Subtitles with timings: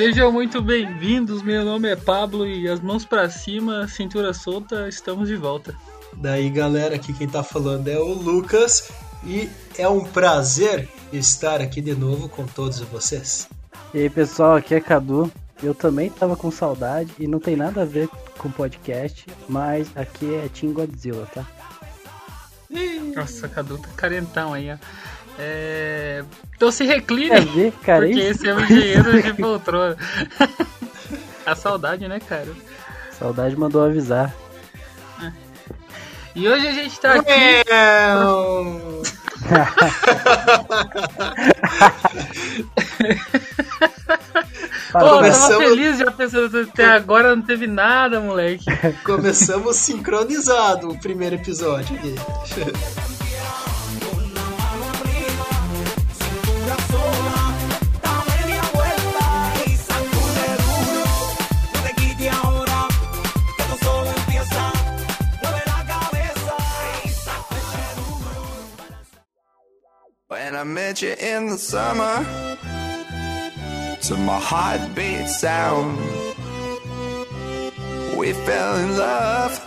[0.00, 1.42] Sejam muito bem-vindos.
[1.42, 5.76] Meu nome é Pablo e as mãos para cima, cintura solta, estamos de volta.
[6.14, 8.90] Daí, galera, aqui quem tá falando é o Lucas
[9.22, 13.46] e é um prazer estar aqui de novo com todos vocês.
[13.92, 15.30] E aí, pessoal, aqui é Cadu.
[15.62, 18.08] Eu também tava com saudade e não tem nada a ver
[18.38, 21.46] com podcast, mas aqui é Team Godzilla, tá?
[23.14, 24.78] Nossa, Cadu tá carentão aí, ó.
[25.42, 26.22] É...
[26.54, 28.04] Então se recline, Quer ver, cara?
[28.06, 28.30] porque isso?
[28.42, 29.96] esse é o engenheiro de poltrona.
[31.46, 32.48] A saudade, né, cara?
[33.18, 34.34] Saudade mandou avisar.
[36.36, 37.30] E hoje a gente tá aqui.
[44.92, 48.64] Pô, eu tava Começamos- feliz já pensando até agora não teve nada, moleque.
[49.04, 52.14] Começamos sincronizado o primeiro episódio aqui.
[70.30, 72.24] When I met you in the summer,
[74.02, 75.98] to my heartbeat sound,
[78.16, 79.60] we fell in love.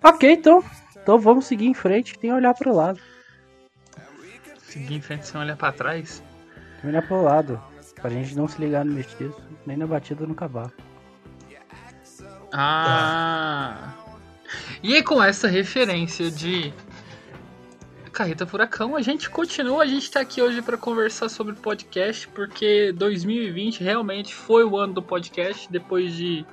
[0.00, 0.62] ok, então.
[1.02, 3.00] Então vamos seguir em frente, tem que olhar pro lado.
[4.62, 6.22] Seguir em frente sem olhar pra trás.
[6.74, 7.60] Tem que olhar pro lado.
[8.00, 10.72] Pra gente não se ligar no mestiço, nem na batida no cavalo.
[12.52, 13.92] Ah.
[14.84, 16.72] E aí, com essa referência de
[18.18, 19.84] Carreta Furacão, a gente continua.
[19.84, 24.94] A gente tá aqui hoje para conversar sobre podcast, porque 2020 realmente foi o ano
[24.94, 26.44] do podcast, depois de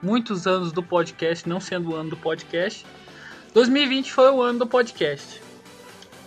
[0.00, 2.86] muitos anos do podcast não sendo o ano do podcast.
[3.52, 5.42] 2020 foi o ano do podcast.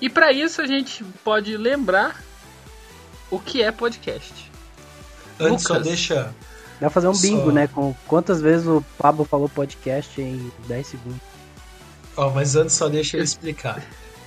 [0.02, 2.22] E para isso a gente pode lembrar
[3.32, 4.52] o que é podcast.
[5.40, 5.88] Antes, só Lucas.
[5.88, 6.36] deixa.
[6.74, 7.68] Dá pra fazer um bingo, Só- né?
[7.70, 11.22] Com quantas vezes o Pablo falou podcast em 10 segundos.
[12.18, 13.82] Ó, mas antes, só deixa eu explicar.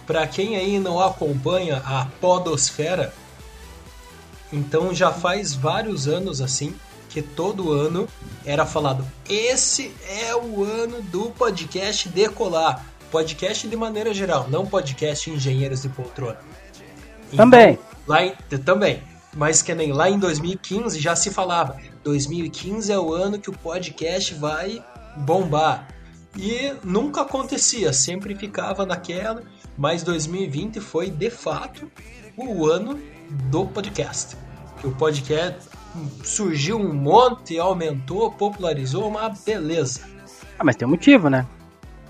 [0.08, 3.12] Pra quem aí não acompanha a Podosfera,
[4.50, 6.74] então já faz vários anos assim
[7.10, 8.08] que todo ano
[8.42, 12.86] era falado: esse é o ano do podcast decolar.
[13.10, 16.38] Podcast de maneira geral, não podcast engenheiros de poltrona.
[17.30, 17.78] Então, Também.
[18.06, 19.02] Lá em, também.
[19.36, 21.76] Mas que nem lá em 2015 já se falava.
[22.02, 24.82] 2015 é o ano que o podcast vai
[25.18, 25.86] bombar.
[26.34, 29.42] E nunca acontecia, sempre ficava naquela.
[29.78, 31.88] Mas 2020 foi de fato
[32.36, 32.98] o ano
[33.48, 34.36] do podcast.
[34.80, 35.68] Que o podcast
[36.24, 40.00] surgiu um monte, aumentou, popularizou, uma beleza.
[40.58, 41.46] Ah, mas tem um motivo, né?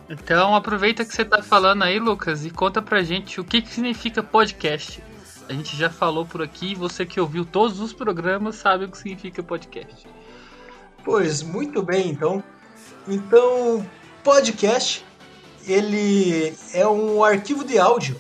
[0.09, 3.69] Então aproveita que você tá falando aí, Lucas, e conta pra gente o que, que
[3.69, 5.03] significa podcast.
[5.47, 8.97] A gente já falou por aqui, você que ouviu todos os programas sabe o que
[8.97, 10.07] significa podcast.
[11.05, 12.43] Pois muito bem, então.
[13.07, 13.87] Então,
[14.25, 15.05] podcast
[15.73, 18.17] ele é um arquivo de áudio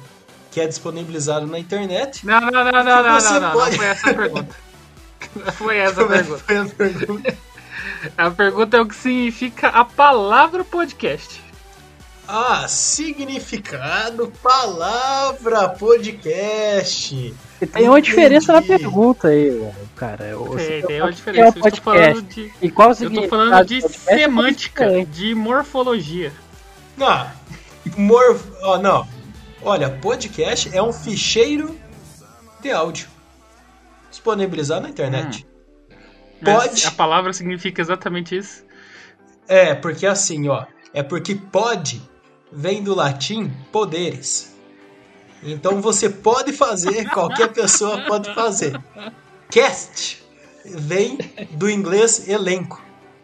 [0.51, 2.25] que é disponibilizado na internet.
[2.27, 4.57] Não, não, não, não, não, não, Você não, não, pode- foi essa a pergunta.
[5.37, 6.39] Não foi essa a é pergunta.
[6.45, 7.39] foi a pergunta?
[8.17, 11.43] A pergunta é o que significa a palavra podcast.
[12.31, 17.35] Ah, significado, palavra, podcast.
[17.73, 18.83] Tem uma diferença na Entendi.
[18.83, 20.29] pergunta aí, cara.
[20.57, 21.59] Tem, tem o uma diferença.
[21.59, 22.35] É Eu estou falando podcast.
[22.35, 26.33] de, E qual o eu tô falando de é semântica, de morfologia.
[26.99, 27.31] Não,
[27.97, 28.41] mor...
[28.63, 29.07] ó, não.
[29.63, 31.79] Olha, podcast é um ficheiro
[32.61, 33.09] de áudio
[34.11, 35.47] disponibilizado na internet.
[36.41, 36.87] Mas Pode.
[36.87, 38.65] A palavra significa exatamente isso.
[39.47, 40.67] É, porque assim, ó.
[40.93, 42.03] É porque pode
[42.51, 44.57] vem do latim poderes.
[45.43, 48.81] Então você pode fazer, qualquer pessoa pode fazer.
[49.51, 50.25] Cast
[50.65, 51.19] vem
[51.53, 52.83] do inglês elenco.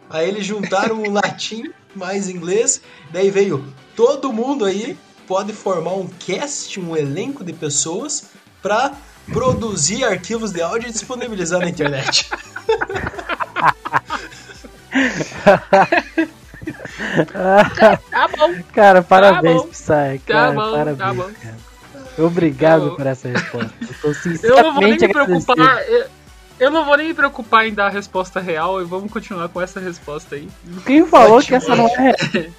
[0.09, 4.97] Aí eles juntaram o latim mais inglês, daí veio todo mundo aí
[5.27, 8.25] pode formar um cast, um elenco de pessoas
[8.61, 8.91] para
[9.31, 12.29] produzir arquivos de áudio e disponibilizar na internet.
[17.33, 18.55] Tá bom.
[18.73, 19.67] Cara, parabéns, bom.
[19.67, 20.19] Psy.
[20.25, 21.31] Tá Cara, bom, parabéns, tá bom.
[21.41, 21.55] cara.
[22.17, 22.95] Obrigado Tá bom.
[22.95, 23.73] por essa resposta.
[23.81, 25.83] Eu tô Eu sinceramente não vou nem me preocupar.
[25.89, 26.05] Eu,
[26.59, 29.61] eu não vou nem me preocupar em dar a resposta real e vamos continuar com
[29.61, 30.47] essa resposta aí.
[30.85, 32.15] Quem falou Ótimo, que essa não é?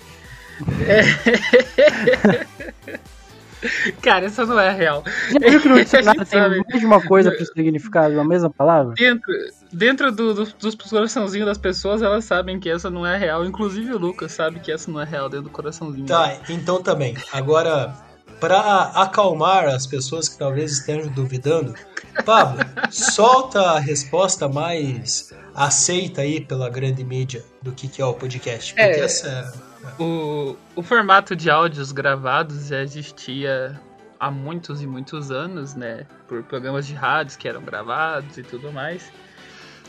[4.03, 5.03] Cara, essa não é a real.
[5.41, 6.25] Já viu que no dicionário
[6.65, 8.95] tem de uma coisa pro significado da mesma palavra?
[8.95, 9.33] Dentro,
[9.73, 13.45] dentro do- do- dos coraçãozinhos das pessoas, elas sabem que essa não é real.
[13.45, 16.07] Inclusive o Lucas sabe que essa não é real dentro do coraçãozinho.
[16.07, 17.17] Tá, então também.
[17.33, 17.93] Agora,
[18.41, 21.75] para acalmar as pessoas que talvez estejam duvidando,
[22.25, 22.61] Pablo,
[22.91, 28.75] solta a resposta mais aceita aí pela grande mídia do que, que é o podcast.
[28.77, 29.01] É.
[29.01, 29.53] essa
[29.99, 33.81] O, o formato de áudios gravados já existia
[34.19, 36.07] há muitos e muitos anos, né?
[36.29, 39.11] Por programas de rádios que eram gravados e tudo mais.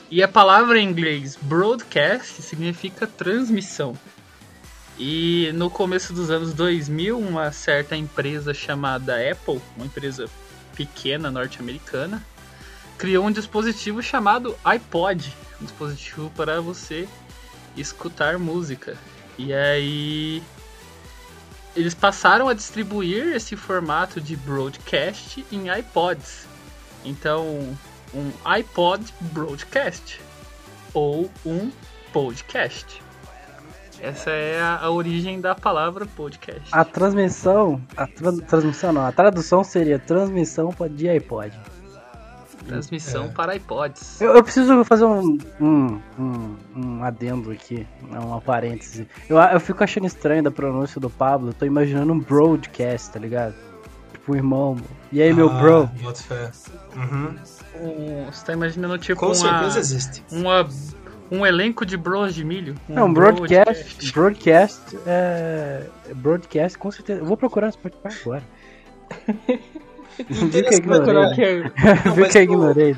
[0.09, 3.97] E a palavra em inglês broadcast significa transmissão.
[4.99, 10.27] E no começo dos anos 2000, uma certa empresa chamada Apple, uma empresa
[10.75, 12.25] pequena norte-americana,
[12.97, 17.07] criou um dispositivo chamado iPod, um dispositivo para você
[17.75, 18.97] escutar música.
[19.37, 20.41] E aí
[21.75, 26.47] eles passaram a distribuir esse formato de broadcast em iPods.
[27.05, 27.77] Então,
[28.15, 30.19] um iPod broadcast
[30.91, 31.71] ou um
[32.11, 33.06] podcast.
[34.01, 36.69] Essa é a, a origem da palavra podcast.
[36.71, 37.81] A transmissão.
[37.95, 41.51] A tra- transmissão não, a tradução seria transmissão de iPod.
[42.67, 43.27] Transmissão É.
[43.29, 44.19] para iPods.
[44.19, 49.07] Eu, eu preciso fazer um, um, um, um adendo aqui, uma parêntese.
[49.29, 53.19] Eu, eu fico achando estranho da pronúncia do Pablo, eu tô imaginando um broadcast, tá
[53.19, 53.55] ligado?
[54.11, 54.77] Tipo, um irmão.
[55.13, 55.85] E aí, meu Ah, bro?
[56.03, 56.51] boto fé.
[56.95, 57.35] Uhum.
[57.79, 60.23] Um- você tá imaginando tipo Com uma, certeza existe.
[60.29, 60.67] uma-
[61.31, 62.75] um elenco de bros de milho?
[62.89, 64.11] Um Não, broadcast.
[64.13, 65.85] Broadcast é.
[66.15, 67.21] Broadcast, com certeza.
[67.21, 68.43] Eu vou procurar no Spotify agora.
[70.29, 71.63] Viu que ignorei?
[72.15, 72.95] Viu que eu eu- ignorei?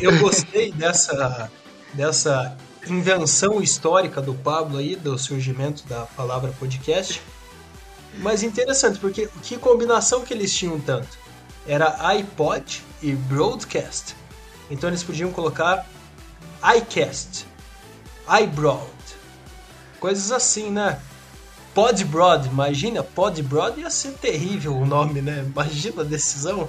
[0.00, 1.50] Eu gostei dessa,
[1.92, 2.56] dessa
[2.88, 7.20] invenção histórica do Pablo aí, do surgimento da palavra podcast.
[8.18, 11.18] Mas interessante, porque que combinação que eles tinham tanto?
[11.66, 14.16] Era iPod e broadcast.
[14.70, 15.86] Então eles podiam colocar
[16.76, 17.46] iCast,
[18.42, 18.80] iBroad,
[19.98, 20.98] coisas assim, né?
[21.74, 25.44] Podbroad, imagina, Podbroad ia ser terrível o nome, né?
[25.46, 26.68] Imagina a decisão.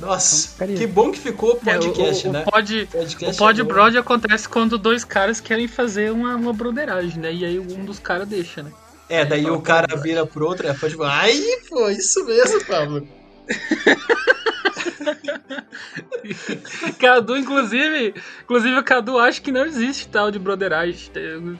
[0.00, 2.42] Nossa, que bom que ficou É, o- podcast, o, né?
[2.46, 3.30] o pod, Podcast
[3.62, 7.32] o pod é acontece quando dois caras querem fazer uma, uma broderagem, né?
[7.32, 8.72] E aí um dos caras deixa, né?
[9.08, 11.38] É, daí o cara vira pro outro, é pode falar, ai,
[11.68, 13.06] pô, isso mesmo, Pablo.
[16.98, 21.10] Cadu, inclusive, inclusive o Cadu acha que não existe tal de broderagem.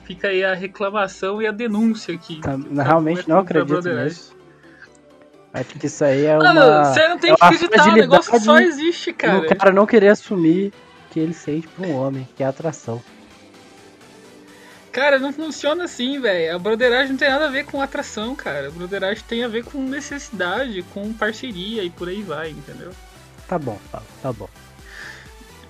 [0.03, 2.41] Fica aí a reclamação e a denúncia aqui.
[2.41, 4.35] Tá, O realmente não acredito nisso.
[5.53, 6.83] Acho que isso aí é Mano, uma.
[6.85, 9.55] você não tem é que acreditar, o negócio só existe, cara.
[9.55, 10.73] cara não querer assumir
[11.09, 13.01] que ele sente pra um homem, que é atração.
[14.91, 16.55] Cara, não funciona assim, velho.
[16.55, 18.67] A broderagem não tem nada a ver com atração, cara.
[18.67, 22.91] A broderagem tem a ver com necessidade, com parceria e por aí vai, entendeu?
[23.47, 24.49] Tá bom, Pablo, tá bom.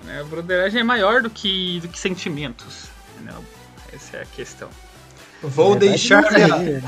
[0.07, 2.85] A broderagem é maior do que, do que sentimentos.
[3.15, 3.43] Entendeu?
[3.91, 4.69] Essa é a questão.
[5.41, 6.81] Vou verdade, deixar né?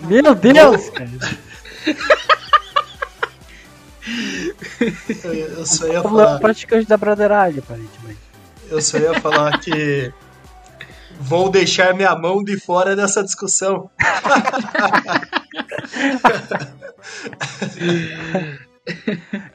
[0.02, 0.90] Meu Deus.
[5.24, 8.18] Eu, eu só ia Pablo é um falar, praticante da broderagem, aparentemente.
[8.70, 10.12] eu só ia falar que
[11.20, 13.90] vou deixar minha mão de fora dessa discussão.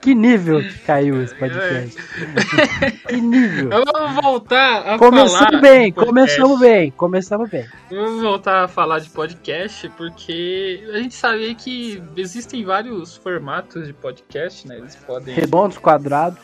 [0.01, 1.97] Que nível que caiu esse podcast?
[3.07, 3.69] que nível?
[3.69, 5.61] Vamos voltar a Começamos falar.
[5.61, 7.65] bem, começamos bem, começamos bem.
[7.89, 13.87] Vamos voltar a falar de podcast, porque a gente sabe aí que existem vários formatos
[13.87, 14.77] de podcast, né?
[14.77, 16.39] Eles podem Redondos, quadrados.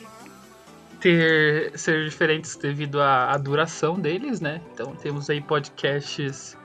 [1.00, 4.62] ter ser diferentes devido à, à duração deles, né?
[4.74, 6.58] Então temos aí podcasts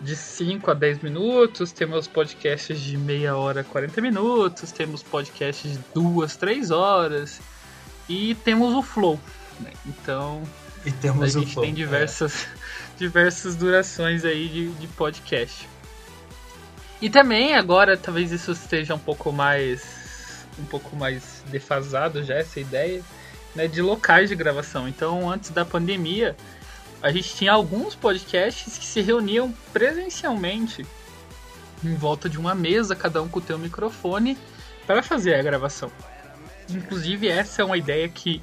[0.00, 5.72] de 5 a 10 minutos, temos podcasts de meia hora a 40 minutos, temos podcasts
[5.72, 7.40] de 2, 3 horas
[8.08, 9.18] e temos o Flow.
[9.60, 9.72] né?
[9.86, 10.42] Então
[10.84, 11.64] E a temos o gente flow.
[11.64, 12.46] tem diversas,
[12.98, 15.68] diversas durações aí de, de podcast.
[17.00, 22.58] E também agora talvez isso esteja um pouco mais um pouco mais defasado já essa
[22.58, 23.02] ideia,
[23.54, 24.88] né, de locais de gravação.
[24.88, 26.34] Então, antes da pandemia,
[27.06, 30.84] a gente tinha alguns podcasts que se reuniam presencialmente
[31.84, 34.36] em volta de uma mesa, cada um com o seu microfone,
[34.88, 35.88] para fazer a gravação.
[36.68, 38.42] Inclusive, essa é uma ideia que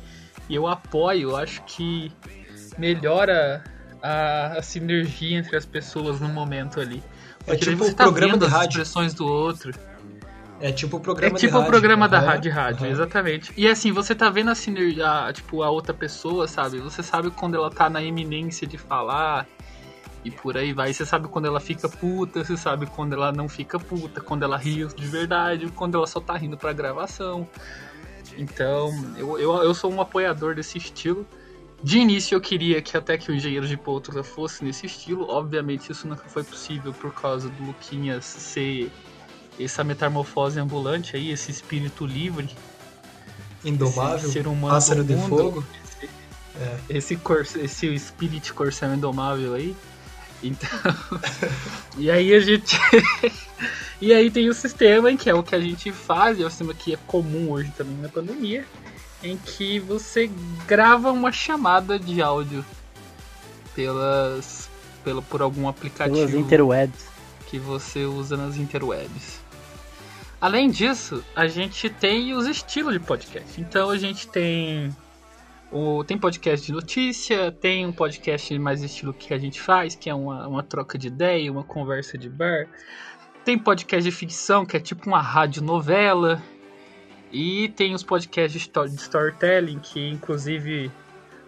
[0.49, 2.09] eu apoio, eu acho que
[2.77, 3.61] melhora
[4.01, 7.03] a, a sinergia entre as pessoas no momento ali.
[7.45, 8.81] É Porque daí tipo o tá programa de as rádio.
[8.81, 9.73] expressões do outro.
[10.63, 11.71] É tipo o É programa de tipo o rádio.
[11.71, 12.91] programa da rádio, rádio, aham.
[12.93, 13.51] exatamente.
[13.57, 16.77] E assim, você tá vendo a sinergia, tipo, a outra pessoa, sabe?
[16.79, 19.45] Você sabe quando ela tá na eminência de falar
[20.23, 20.93] e por aí vai.
[20.93, 24.55] Você sabe quando ela fica puta, você sabe quando ela não fica puta, quando ela
[24.55, 27.45] ri de verdade, quando ela só tá rindo pra gravação.
[28.37, 31.27] Então, eu, eu, eu sou um apoiador desse estilo.
[31.83, 35.27] De início eu queria que até que o Engenheiro de Poltroona fosse nesse estilo.
[35.29, 38.89] Obviamente isso nunca foi possível por causa do Luquinhas ser
[39.59, 42.49] essa metamorfose ambulante aí, esse espírito livre.
[43.63, 45.63] Indomável, esse ser humano pássaro de fogo.
[45.85, 46.09] Esse,
[46.59, 46.97] É.
[46.97, 47.19] esse,
[47.59, 49.75] esse Spirit Corcel Indomável aí.
[50.43, 50.69] Então.
[51.97, 52.77] e aí a gente.
[54.01, 56.49] e aí tem o sistema em que é o que a gente faz, é o
[56.49, 58.65] sistema que é comum hoje também na pandemia,
[59.23, 60.29] em que você
[60.67, 62.65] grava uma chamada de áudio
[63.73, 64.69] pelas.
[65.03, 67.05] Pelo, por algum aplicativo Pelas interwebs.
[67.47, 69.42] que você usa nas interwebs.
[70.43, 73.61] Além disso, a gente tem os estilos de podcast.
[73.61, 74.93] Então a gente tem
[75.71, 80.09] o tem podcast de notícia, tem um podcast mais estilo que a gente faz, que
[80.09, 82.67] é uma, uma troca de ideia, uma conversa de bar.
[83.45, 86.43] Tem podcast de ficção, que é tipo uma rádio novela.
[87.31, 90.91] E tem os podcasts de, sto- de storytelling, que inclusive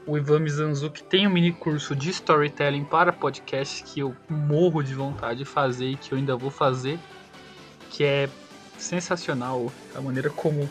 [0.08, 4.94] o Ivan Mizanzuki tem um mini curso de storytelling para podcast que eu morro de
[4.96, 6.98] vontade de fazer e que eu ainda vou fazer,
[7.90, 8.30] que é
[8.78, 10.70] sensacional a maneira como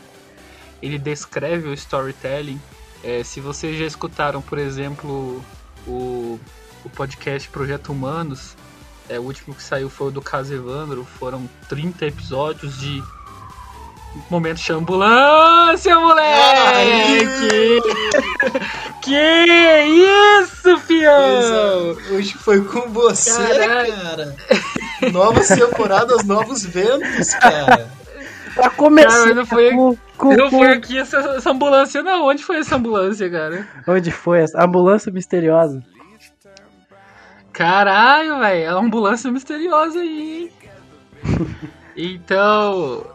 [0.83, 2.61] ele descreve o storytelling.
[3.03, 5.43] É, se vocês já escutaram, por exemplo,
[5.87, 6.39] o,
[6.85, 8.57] o podcast Projeto Humanos,
[9.09, 13.03] é, o último que saiu foi o do Caso Evandro, foram 30 episódios de
[14.31, 17.27] momento de ambulância, moleque!
[19.03, 21.97] que isso, fião!
[22.11, 23.93] Hoje foi com você, Caralho.
[23.95, 24.37] cara.
[25.13, 27.89] Novas temporadas, novos ventos, cara.
[28.55, 32.27] Pra começar, Cara, não foi- com, com, Não com- foi aqui essa, essa ambulância, não.
[32.27, 33.67] Onde foi essa ambulância, cara?
[33.89, 34.63] Onde foi essa?
[34.63, 35.83] Ambulância misteriosa.
[37.53, 38.65] Caralho, velho.
[38.65, 40.51] É uma ambulância misteriosa aí, hein?
[41.97, 43.07] Então.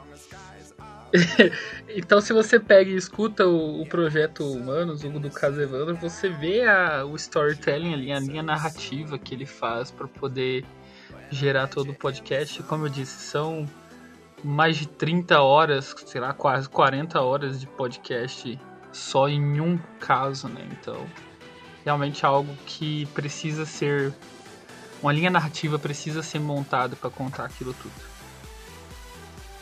[1.94, 6.30] então, se você pega e escuta o, o projeto Humanos, o do caso Evandro, você
[6.30, 10.64] vê a- o storytelling ali, a linha narrativa que ele faz para poder
[11.30, 12.62] gerar todo o podcast.
[12.64, 13.68] Como eu disse, são
[14.44, 18.60] mais de 30 horas, sei lá, quase 40 horas de podcast
[18.92, 20.68] só em um caso, né?
[20.72, 21.06] Então,
[21.84, 24.14] realmente é algo que precisa ser.
[25.02, 28.09] Uma linha narrativa precisa ser montada para contar aquilo tudo.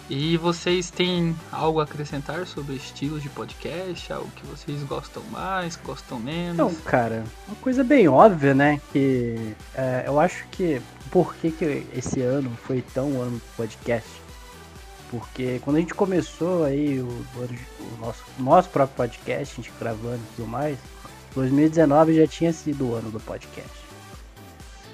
[0.09, 4.13] E vocês têm algo a acrescentar sobre estilos de podcast?
[4.13, 6.55] Algo que vocês gostam mais, gostam menos?
[6.55, 8.79] Não, cara, uma coisa bem óbvia, né?
[8.93, 14.09] Que é, eu acho que por que, que esse ano foi tão ano do podcast?
[15.11, 20.21] Porque quando a gente começou aí o, o nosso, nosso próprio podcast, a gente gravando
[20.23, 20.77] e tudo mais,
[21.35, 23.77] 2019 já tinha sido o ano do podcast.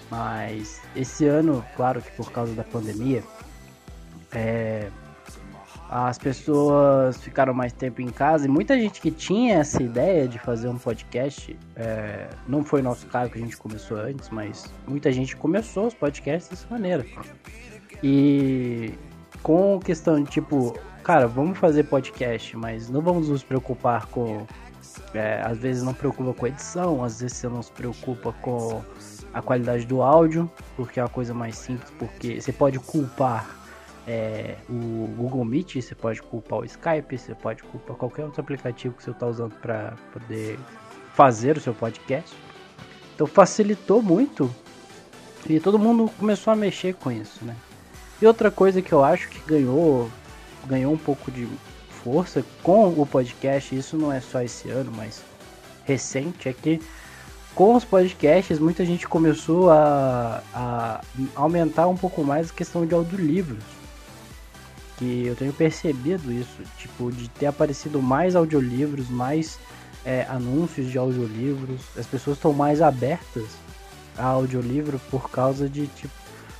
[0.10, 3.24] Mas esse ano, claro que por causa da pandemia,
[4.32, 4.89] é,
[5.95, 10.39] as pessoas ficaram mais tempo em casa e muita gente que tinha essa ideia de
[10.39, 15.12] fazer um podcast, é, não foi nosso caso que a gente começou antes, mas muita
[15.12, 17.05] gente começou os podcasts dessa maneira.
[18.01, 18.91] E
[19.43, 24.47] com questão de tipo, cara, vamos fazer podcast, mas não vamos nos preocupar com.
[25.13, 28.81] é, às vezes não preocupa com edição, às vezes você não se preocupa com
[29.31, 33.62] a qualidade do áudio, porque é uma coisa mais simples, porque você pode culpar
[34.07, 38.95] é, o Google Meet, você pode culpar o Skype, você pode culpar qualquer outro aplicativo
[38.95, 40.60] que você está usando para poder
[41.13, 42.36] fazer o seu podcast.
[43.15, 44.53] Então facilitou muito
[45.48, 47.55] e todo mundo começou a mexer com isso, né?
[48.22, 50.10] E outra coisa que eu acho que ganhou,
[50.65, 51.48] ganhou um pouco de
[52.03, 55.24] força com o podcast, isso não é só esse ano, mas
[55.86, 56.81] recente, é que
[57.55, 61.01] com os podcasts muita gente começou a, a
[61.36, 63.63] aumentar um pouco mais a questão de audiolivros
[64.97, 69.59] que eu tenho percebido isso, tipo, de ter aparecido mais audiolivros, mais
[70.05, 73.45] é, anúncios de audiolivros, as pessoas estão mais abertas
[74.17, 76.13] a audiolivro por causa de, tipo,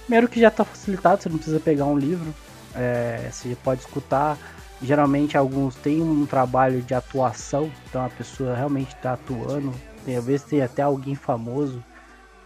[0.04, 2.34] primeiro que já está facilitado, você não precisa pegar um livro,
[2.76, 4.38] é, você pode escutar,
[4.82, 9.72] geralmente alguns têm um trabalho de atuação, então a pessoa realmente está atuando,
[10.06, 11.84] tem, às vezes tem até alguém famoso,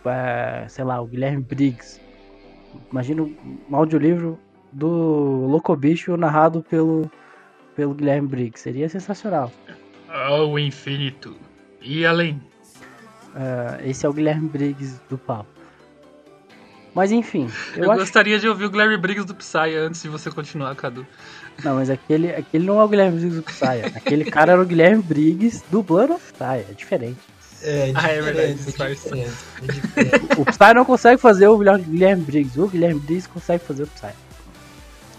[0.06, 2.00] é, sei lá, o Guilherme Briggs,
[2.91, 4.39] imagina um audiolivro
[4.72, 7.10] do Locobicho narrado pelo,
[7.76, 8.62] pelo Guilherme Briggs.
[8.62, 9.52] Seria sensacional.
[10.10, 11.36] Ao infinito
[11.82, 12.42] e além.
[13.36, 15.48] Uh, esse é o Guilherme Briggs do papo.
[16.96, 18.00] Mas enfim, eu, Eu, acho.
[18.02, 21.06] gostaria de ouvir o Guilherme Briggs do Psy antes de você continuar, Cadu.
[21.64, 23.82] Não, mas aquele, aquele não é o Guilherme Briggs do Psy.
[23.96, 26.66] aquele cara era o Guilherme Briggs dublando o Psy.
[26.70, 27.20] É diferente.
[27.62, 29.16] É, Ah, é verdade, diferente, é disfarça.
[29.16, 29.66] diferente, é
[30.12, 30.42] diferente.
[30.42, 32.60] O Psy não consegue fazer o Guilherme Briggs.
[32.60, 34.08] O Guilherme Briggs consegue fazer o Psy.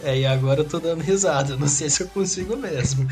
[0.03, 1.57] É, e agora eu tô dando risada.
[1.57, 3.07] Não sei se eu consigo mesmo.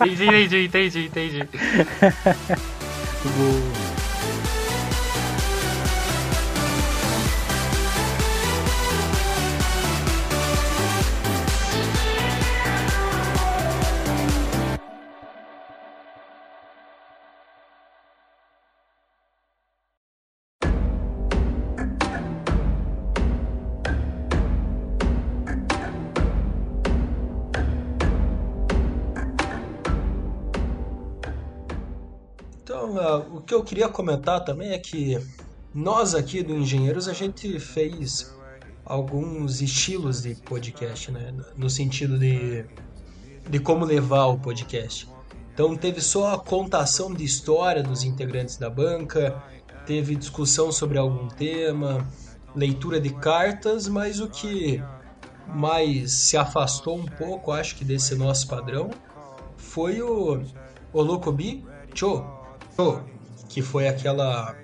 [0.00, 1.48] entendi, entendi, entendi, entendi.
[3.20, 3.87] Então,
[33.48, 35.18] que eu queria comentar também é que
[35.74, 38.36] nós aqui do Engenheiros a gente fez
[38.84, 41.34] alguns estilos de podcast, né?
[41.56, 42.66] No sentido de,
[43.48, 45.08] de como levar o podcast.
[45.54, 49.42] Então teve só a contação de história dos integrantes da banca,
[49.86, 52.06] teve discussão sobre algum tema,
[52.54, 54.82] leitura de cartas, mas o que
[55.46, 58.90] mais se afastou um pouco, acho que desse nosso padrão,
[59.56, 60.42] foi o
[60.92, 61.64] Olocobi
[61.94, 62.22] Cho,
[62.76, 63.17] Cho,
[63.48, 64.54] que foi aquela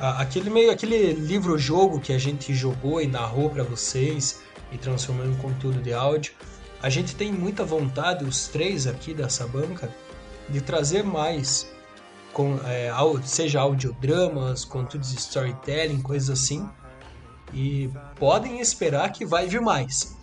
[0.00, 4.78] a- aquele meio aquele livro jogo que a gente jogou e narrou para vocês e
[4.78, 6.32] transformou em conteúdo de áudio.
[6.80, 9.92] A gente tem muita vontade, os três aqui dessa banca,
[10.48, 11.68] de trazer mais,
[12.32, 12.90] com, é,
[13.24, 16.68] seja audiodramas, conteúdos de storytelling, coisas assim.
[17.52, 20.16] E podem esperar que vai vir mais.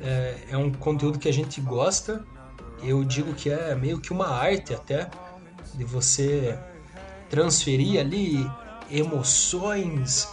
[0.00, 2.24] É, é um conteúdo que a gente gosta.
[2.82, 5.10] Eu digo que é meio que uma arte até
[5.76, 6.58] de você
[7.28, 8.48] transferir ali
[8.90, 10.28] emoções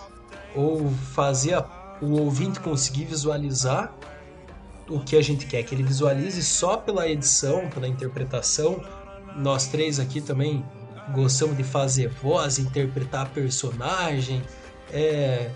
[0.55, 1.63] ou fazer
[2.01, 3.93] o ouvinte conseguir visualizar
[4.89, 8.83] o que a gente quer que ele visualize só pela edição, pela interpretação.
[9.35, 10.63] Nós três aqui também
[11.13, 14.43] gostamos de fazer voz, interpretar personagem.
[14.91, 15.50] É,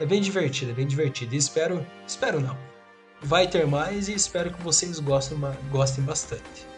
[0.00, 1.34] é bem divertido, é bem divertido.
[1.34, 2.56] E espero, espero não.
[3.22, 5.38] Vai ter mais e espero que vocês gostem,
[5.70, 6.69] gostem bastante.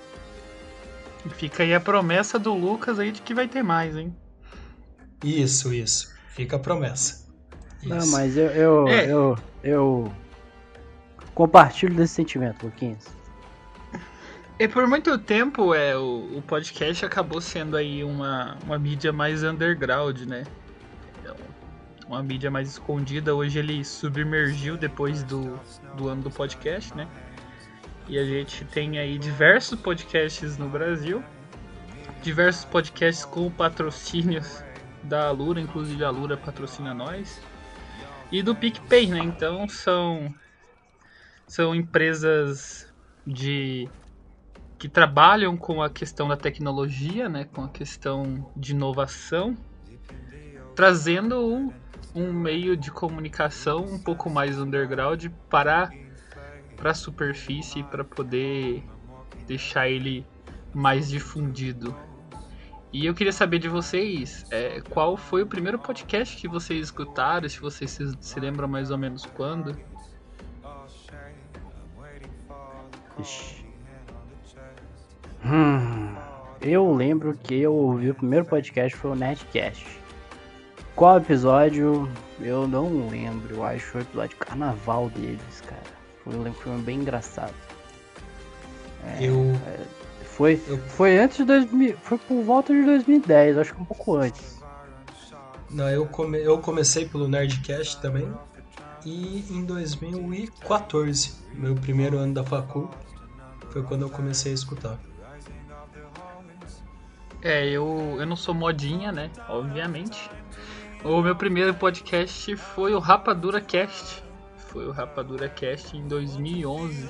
[1.30, 4.14] Fica aí a promessa do Lucas aí de que vai ter mais, hein?
[5.24, 6.12] Isso, isso.
[6.30, 7.22] Fica a promessa.
[7.84, 8.12] Não, Isso.
[8.12, 9.06] mas eu, eu, É.
[9.06, 10.12] eu, eu
[11.34, 13.06] compartilho desse sentimento, Luquinhas.
[14.58, 19.42] E por muito tempo é, o, o podcast acabou sendo aí uma, uma mídia mais
[19.42, 20.44] underground, né?
[21.20, 21.34] Então,
[22.06, 23.34] Uma mídia mais escondida.
[23.34, 25.58] Hoje ele submergiu depois do,
[25.96, 27.08] do ano do podcast, né?
[28.08, 31.22] E a gente tem aí diversos podcasts no Brasil.
[32.22, 34.64] Diversos podcasts com patrocínios
[35.02, 37.40] da Alura, inclusive a Alura patrocina nós.
[38.30, 39.20] E do PicPay, né?
[39.20, 40.34] Então são,
[41.46, 42.92] são empresas
[43.26, 43.88] de
[44.78, 49.56] que trabalham com a questão da tecnologia, né, com a questão de inovação,
[50.74, 51.72] trazendo um,
[52.12, 55.88] um meio de comunicação um pouco mais underground para
[56.82, 58.82] para a superfície para poder
[59.46, 60.26] deixar ele
[60.74, 61.94] mais difundido.
[62.92, 67.48] E eu queria saber de vocês, é, qual foi o primeiro podcast que vocês escutaram,
[67.48, 69.78] se vocês se, se lembram mais ou menos quando?
[75.44, 76.16] Hum,
[76.60, 79.86] eu lembro que eu ouvi o primeiro podcast foi o Netcast.
[80.96, 82.10] Qual episódio?
[82.40, 83.54] Eu não lembro.
[83.54, 86.01] Eu acho que foi o episódio carnaval deles, cara.
[86.24, 87.54] Foi, eu lembro que foi bem engraçado.
[89.20, 89.58] Eu,
[90.24, 91.96] Foi, Eu- foi antes de 2000.
[92.02, 94.60] Foi por volta de 2010, acho que um pouco antes.
[95.70, 98.32] não, eu, come, eu comecei pelo Nerdcast também.
[99.04, 102.88] E em 2014, meu primeiro ano da facul,
[103.70, 104.98] foi quando eu comecei a escutar.
[107.42, 109.28] É, eu, eu não sou modinha, né?
[109.48, 110.30] Obviamente.
[111.04, 114.21] O meu primeiro podcast foi o Rapadura Cast.
[114.72, 117.08] Foi o Rapadura Cast em 2011.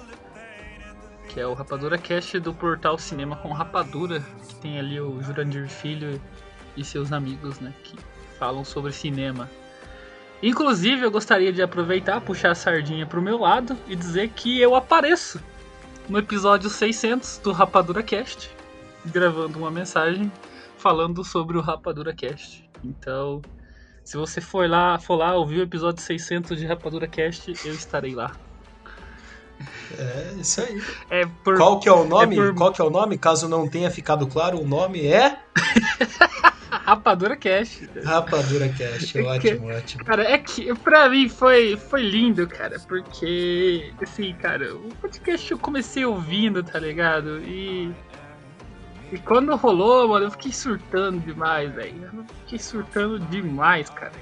[1.29, 4.21] Que é o Rapadura Cast do portal Cinema com Rapadura.
[4.49, 6.21] Que tem ali o Jurandir Filho
[6.77, 7.73] e seus amigos, né?
[7.85, 7.97] Que
[8.39, 9.49] falam sobre cinema.
[10.43, 14.75] Inclusive, eu gostaria de aproveitar, puxar a sardinha pro meu lado e dizer que eu
[14.75, 15.41] apareço
[16.09, 18.51] no episódio 600 do Rapadura Cast
[19.05, 20.31] gravando uma mensagem
[20.77, 22.69] falando sobre o Rapadura Cast.
[22.83, 23.41] Então,
[24.05, 28.15] se você for lá, for lá ouvir o episódio 600 de Rapadura Cast, eu estarei
[28.15, 28.33] lá.
[29.99, 30.83] É, isso aí.
[31.11, 32.35] É por Qual que é o nome?
[32.35, 33.17] por- Qual que é o nome?
[33.17, 35.39] Caso não tenha ficado claro, o nome é
[36.71, 37.89] Rapadura Cast.
[38.05, 39.19] Rapadura Cast.
[39.21, 40.05] Ótimo, ótimo.
[40.05, 45.59] Cara, é que pra mim foi, foi lindo, cara, porque, assim, cara, o podcast eu
[45.59, 47.39] comecei ouvindo, tá ligado?
[47.45, 47.93] E.
[49.13, 52.11] E quando rolou, mano, eu fiquei surtando demais, velho.
[52.15, 54.13] Eu fiquei surtando demais, cara.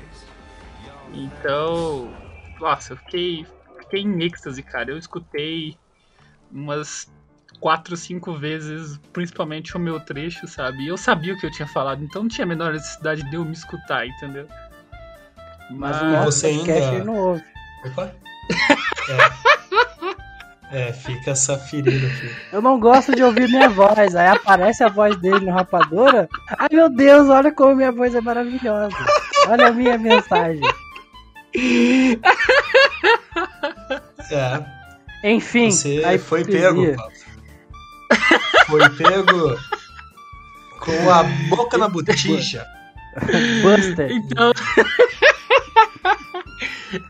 [1.14, 2.12] Então.
[2.60, 3.46] Nossa, eu fiquei,
[3.78, 4.90] fiquei em êxtase, cara.
[4.90, 5.76] Eu escutei
[6.52, 7.10] umas
[7.60, 10.82] quatro, cinco vezes, principalmente o meu trecho, sabe?
[10.84, 13.36] E eu sabia o que eu tinha falado, então não tinha a menor necessidade de
[13.36, 14.46] eu me escutar, entendeu?
[15.70, 17.44] Mas o Mas- nosso você ainda- não ouve.
[17.86, 18.12] Opa.
[19.08, 19.49] É.
[20.72, 22.30] é, fica essa ferida aqui.
[22.52, 24.14] Eu não gosto de ouvir minha voz.
[24.14, 26.28] Aí aparece a voz dele no Rapadura.
[26.58, 28.96] Ai meu Deus, olha como minha voz é maravilhosa.
[29.48, 30.62] Olha a minha mensagem.
[34.30, 34.64] É,
[35.24, 36.82] Enfim, você foi pego.
[38.66, 39.56] Foi pego
[40.78, 42.64] com a boca na botija.
[43.62, 44.12] Buster.
[44.12, 44.52] Então.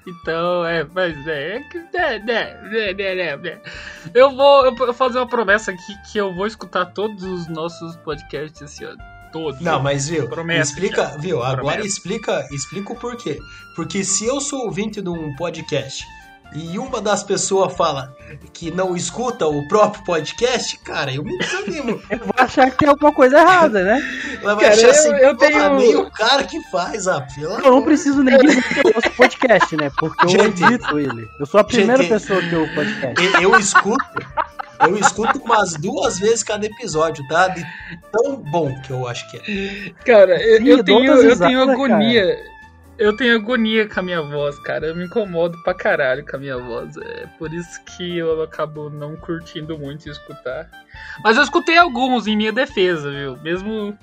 [0.07, 1.57] então, é, mas é.
[1.57, 3.61] é que- né, né, né.
[4.15, 7.97] Eu vou eu vou fazer uma promessa aqui que eu vou escutar todos os nossos
[7.97, 8.99] podcasts esse ano.
[9.33, 9.61] Todos.
[9.61, 11.21] Não, mas viu, Promessa, explica, Thiago.
[11.23, 11.87] viu, agora Promessa.
[11.87, 13.39] explica, explica o porquê.
[13.77, 16.05] Porque se eu sou ouvinte de um podcast
[16.55, 18.15] e uma das pessoas fala
[18.53, 22.01] que não escuta o próprio podcast, cara, eu me desanimo.
[22.11, 24.01] Eu vou achar que tem alguma coisa errada, né?
[24.43, 27.21] Ela vai Cara, achar eu- assim, eu "Porra, tenho- nem o cara que faz, ah,
[27.35, 29.91] pelo Eu não preciso nem dizer que eu ouço podcast, né?
[29.99, 30.63] Porque eu Gente.
[30.65, 31.27] edito ele.
[31.39, 32.09] Eu sou a primeira Gente.
[32.13, 33.25] pessoa que ouve podcast.
[33.25, 34.05] Eu, eu escuto,
[34.81, 37.49] eu escuto umas duas vezes cada episódio, tá?
[37.49, 37.65] De
[38.13, 39.93] tão bom que eu acho que é.
[40.05, 42.37] Cara, eu, Sim, eu eu tenho, eu tenho agonia.
[43.01, 44.87] Eu tenho agonia com a minha voz, cara.
[44.89, 46.97] Eu me incomodo pra caralho com a minha voz.
[46.99, 50.69] É por isso que eu acabo não curtindo muito escutar.
[51.25, 53.37] Mas eu escutei alguns em minha defesa, viu?
[53.39, 53.97] Mesmo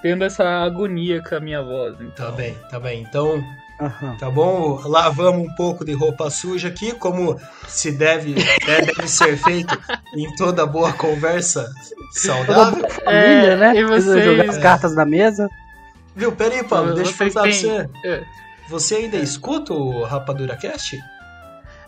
[0.00, 1.96] tendo essa agonia com a minha voz.
[2.00, 3.02] Então, Tá bem, tá bem.
[3.02, 3.42] Então,
[3.80, 4.16] Aham.
[4.16, 4.80] tá bom?
[4.86, 9.76] Lavamos um pouco de roupa suja aqui, como se deve, né, deve ser feito
[10.14, 11.68] em toda boa conversa
[12.12, 12.88] saudável.
[12.90, 13.74] Família, né?
[13.76, 15.48] e Precisa vocês- jogar as cartas na mesa.
[16.20, 16.36] Viu?
[16.36, 17.90] Pera aí, Paulo, deixa eu perguntar pra você.
[18.04, 18.24] É.
[18.68, 21.00] Você ainda escuta o Rapadura Cast?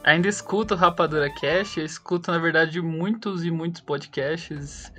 [0.02, 4.90] Ainda escuto o Rapadura Cast, eu escuto, na verdade, muitos e muitos podcasts.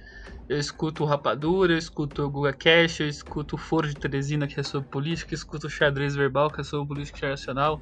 [0.48, 4.46] Eu escuto o Rapadura, eu escuto o Guga Cast, eu escuto o Foro de Teresina,
[4.46, 7.82] que é sobre política, eu escuto o Xadrez Verbal, que é sobre política internacional.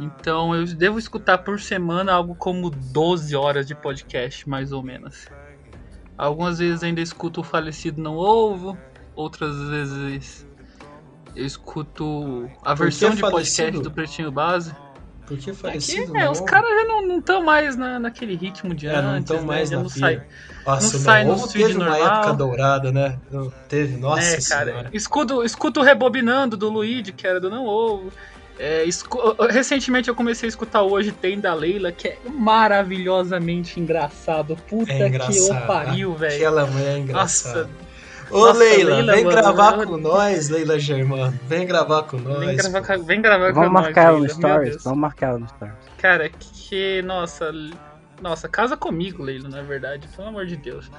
[0.00, 5.26] Então eu devo escutar por semana algo como 12 horas de podcast, mais ou menos.
[6.16, 8.78] Algumas vezes ainda escuto o Falecido Não Ovo,
[9.14, 10.46] outras vezes
[11.34, 13.82] eu escuto a versão de podcast Falecido?
[13.82, 14.74] do Pretinho Base.
[15.26, 16.12] Por que É, falecido?
[16.12, 16.32] que, é, não?
[16.32, 19.46] os caras já não estão mais na, naquele ritmo de É, não antes, estão né?
[19.46, 20.22] mais Já na não sai,
[20.66, 22.14] Nossa, não o sai Não no Ovo feed teve uma normal.
[22.18, 23.18] época dourada, né?
[23.30, 24.72] Não Teve, nossa né, senhora.
[24.72, 24.90] cara?
[24.92, 28.12] Escuto, escuto o Rebobinando do Luigi, que era do Não Ovo.
[28.58, 28.84] É,
[29.50, 34.56] Recentemente eu comecei a escutar Hoje Tem da Leila, que é maravilhosamente engraçado.
[34.68, 36.34] Puta É que o pariu, velho.
[36.34, 37.62] Aquela mulher é engraçada.
[37.62, 37.70] Nossa,
[38.32, 41.38] Ô, Nossa, Leila, Leila, vem mano, gravar eu- com nós, Leila Germano.
[41.46, 42.38] Vem gravar com nós.
[42.38, 44.84] vem gravar, com- vem gravar com Vamos nós, marcar ela no Leila, meu Stories.
[44.84, 45.74] Vamos marcar ela no Stories.
[45.98, 47.02] Cara, que.
[47.02, 47.50] Nossa.
[48.20, 50.08] Nossa, casa comigo, Leila, na verdade.
[50.16, 50.90] Pelo amor de Deus.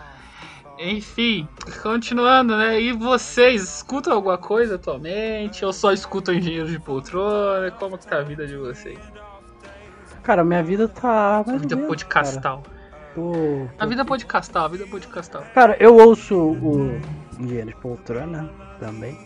[0.79, 1.47] Enfim,
[1.81, 2.81] continuando, né?
[2.81, 5.63] E vocês escutam alguma coisa atualmente?
[5.63, 7.69] Ou só escutam Engenheiros de Poltrona?
[7.71, 8.97] Como que tá a vida de vocês?
[10.23, 11.37] Cara, minha vida tá.
[11.39, 12.61] A mais vida podcastal.
[12.63, 12.73] cara.
[13.13, 15.43] Tô- A vida podcastal, a vida podcastal.
[15.53, 16.99] Cara, eu ouço o
[17.39, 19.17] Engenheiro de Poltrona também.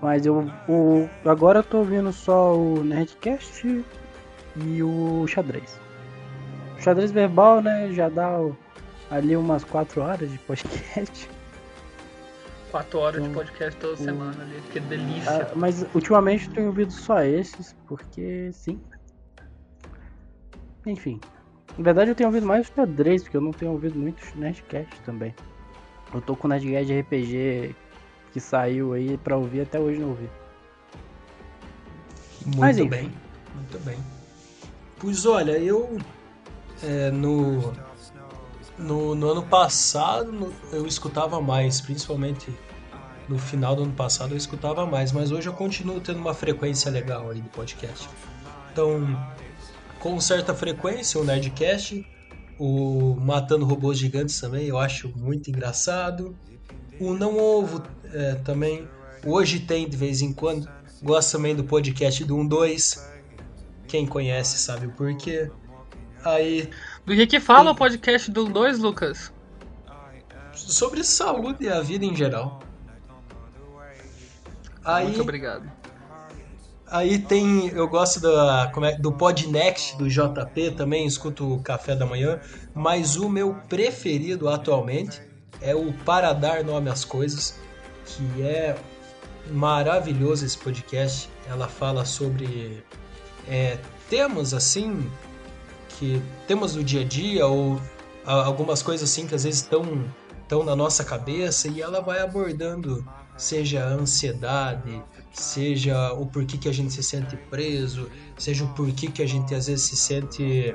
[0.00, 3.84] Mas eu o, agora eu tô ouvindo só o Nerdcast
[4.56, 5.78] e o xadrez.
[6.78, 7.90] O xadrez verbal, né?
[7.92, 8.28] Já dá
[9.10, 11.28] ali umas 4 horas de podcast.
[12.70, 14.60] Quatro horas de Então, podcast toda o- semana ali.
[14.72, 15.46] Que delícia.
[15.46, 18.80] Ah, mas ultimamente eu tenho ouvido só esses, porque sim.
[20.86, 21.20] Enfim.
[21.78, 25.00] Na verdade eu tenho ouvido mais o xadrez, porque eu não tenho ouvido muito Nerdcast
[25.02, 25.34] também.
[26.14, 27.76] Eu tô com o Nerdcast de RPG
[28.32, 30.28] que saiu aí pra ouvir, até hoje não ouvi.
[32.44, 33.12] Muito Mas, bem,
[33.54, 33.98] muito bem.
[34.98, 35.98] Pois olha, eu
[36.82, 37.72] é, no,
[38.78, 42.52] no no ano passado no- eu escutava mais, principalmente
[43.28, 46.90] no final do ano passado eu escutava mais, mas hoje eu continuo tendo uma frequência
[46.90, 48.08] legal aí do podcast.
[48.72, 49.00] Então,
[50.00, 52.04] com certa frequência o Nerdcast,
[52.58, 56.36] o Matando Robôs Gigantes também eu acho muito engraçado.
[57.00, 58.88] O Não Ovo é, também,
[59.24, 60.68] hoje tem de vez em quando.
[61.02, 63.00] Gosto também do podcast do 12.
[63.88, 65.50] Quem conhece sabe o porquê.
[66.24, 66.70] Aí,
[67.04, 69.32] Do que que fala o podcast do 2, Lucas?
[70.54, 72.60] sobre saúde e a vida em geral.
[74.84, 75.70] Aí, Muito obrigado.
[76.92, 81.96] Aí tem, eu gosto da, como é, do Podnext do JP também, escuto o Café
[81.96, 82.38] da Manhã,
[82.74, 85.20] mas o meu preferido atualmente
[85.60, 87.58] é o Para Dar Nome às Coisas,
[88.04, 88.76] que é
[89.50, 91.30] maravilhoso esse podcast.
[91.48, 92.84] Ela fala sobre
[93.48, 93.78] é,
[94.10, 95.10] temas assim,
[95.88, 97.80] que temas do dia a dia ou
[98.24, 103.04] algumas coisas assim que às vezes estão na nossa cabeça e ela vai abordando
[103.42, 105.02] seja a ansiedade,
[105.32, 109.54] seja o porquê que a gente se sente preso, seja o porquê que a gente
[109.54, 110.74] às vezes se sente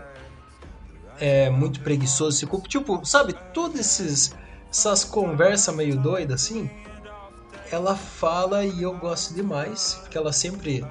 [1.20, 2.68] é, muito preguiçoso, se culpa.
[2.68, 4.36] Tipo, sabe, todas esses,
[4.70, 6.70] essas conversas meio doidas assim,
[7.72, 10.86] ela fala e eu gosto demais, porque ela sempre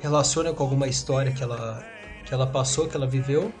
[0.00, 1.82] relaciona com alguma história que ela,
[2.24, 3.52] que ela passou, que ela viveu.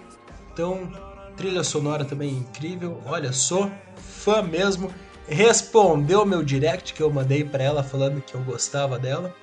[0.52, 0.90] Então,
[1.36, 3.00] trilha sonora também incrível.
[3.06, 4.92] Olha, sou fã mesmo.
[5.28, 9.34] Respondeu meu direct que eu mandei pra ela falando que eu gostava dela.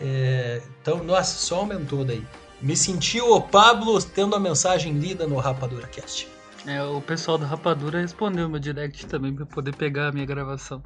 [0.00, 2.24] É, então, nossa, só aumentou daí.
[2.60, 6.28] Me senti o Pablo tendo a mensagem lida no Rapadura Cast.
[6.66, 10.26] É, o pessoal da Rapadura respondeu meu direct também pra eu poder pegar a minha
[10.26, 10.82] gravação.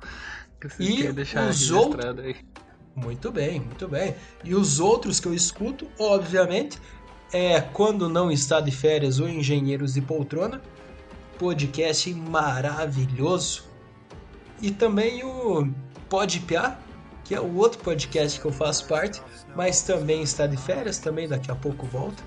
[0.60, 2.36] Que E deixar os registrado aí.
[2.94, 4.14] Muito bem, muito bem.
[4.44, 6.78] E os outros que eu escuto, obviamente,
[7.32, 10.60] é Quando Não Está de Férias ou Engenheiros de Poltrona,
[11.38, 13.69] podcast maravilhoso.
[14.60, 15.66] E também o
[16.08, 16.78] Podpiá,
[17.24, 19.22] que é o outro podcast que eu faço parte,
[19.54, 22.22] mas também está de férias, também daqui a pouco volta.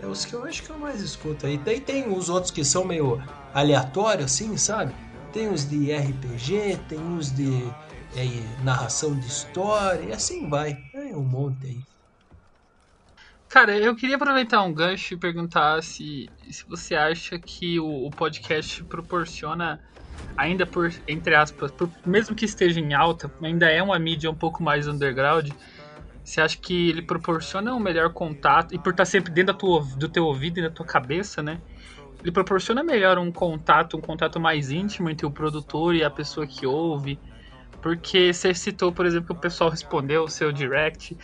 [0.00, 1.58] É os que eu acho que eu mais escuto aí.
[1.58, 4.94] Daí tem os outros que são meio aleatórios, assim, sabe?
[5.32, 7.50] Tem os de RPG, tem os de
[8.16, 10.78] é, narração de história, e assim vai.
[10.94, 11.80] É um monte aí.
[13.48, 18.10] Cara, eu queria aproveitar um gancho e perguntar se, se você acha que o, o
[18.10, 19.80] podcast proporciona,
[20.36, 24.34] ainda por, entre aspas, por- mesmo que esteja em alta, ainda é uma mídia um
[24.34, 25.50] pouco mais underground.
[26.22, 30.08] Você acha que ele proporciona um melhor contato, e por estar sempre dentro tua, do
[30.08, 31.58] teu ouvido e da tua cabeça, né?
[32.22, 36.46] Ele proporciona melhor um contato, um contato mais íntimo entre o produtor e a pessoa
[36.46, 37.18] que ouve.
[37.80, 41.16] Porque você citou, por exemplo, que o pessoal respondeu o seu direct.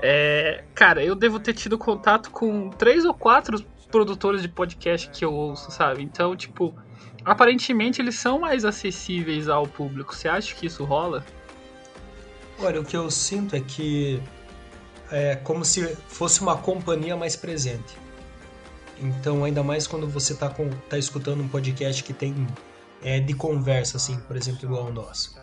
[0.00, 5.24] É, cara, eu devo ter tido contato com três ou quatro produtores de podcast que
[5.24, 6.02] eu ouço, sabe?
[6.02, 6.74] Então, tipo,
[7.24, 10.14] aparentemente eles são mais acessíveis ao público.
[10.14, 11.24] Você acha que isso rola?
[12.58, 14.20] Olha, o que eu sinto é que
[15.10, 17.96] é como se fosse uma companhia mais presente.
[19.00, 22.46] Então, ainda mais quando você tá, com, tá escutando um podcast que tem
[23.02, 25.38] é, de conversa, assim, por exemplo, igual o nosso.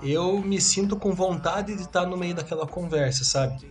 [0.00, 3.68] Eu me sinto com vontade de estar no meio daquela conversa, sabe?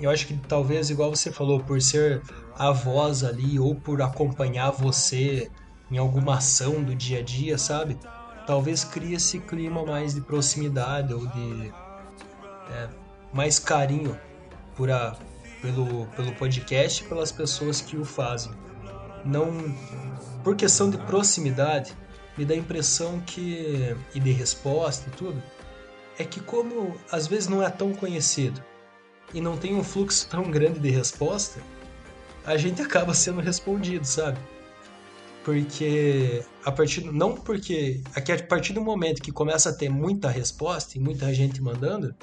[0.00, 2.22] Eu acho que talvez, igual você falou, por ser
[2.56, 5.50] a voz ali ou por acompanhar você
[5.92, 7.98] em alguma ação do dia a dia, sabe?
[8.46, 11.72] Talvez crie esse clima mais de proximidade ou de
[12.70, 12.88] é,
[13.30, 14.18] mais carinho
[14.74, 15.14] por a,
[15.60, 18.50] pelo, pelo podcast e pelas pessoas que o fazem.
[19.22, 19.52] Não
[20.42, 21.94] por questão de proximidade,
[22.38, 25.42] me dá a impressão que e de resposta e tudo,
[26.18, 28.64] é que como às vezes não é tão conhecido
[29.34, 31.60] e não tem um fluxo tão grande de resposta,
[32.46, 34.38] a gente acaba sendo respondido, sabe?
[35.44, 40.30] Porque a partir não porque aqui a partir do momento que começa a ter muita
[40.30, 42.14] resposta e muita gente mandando,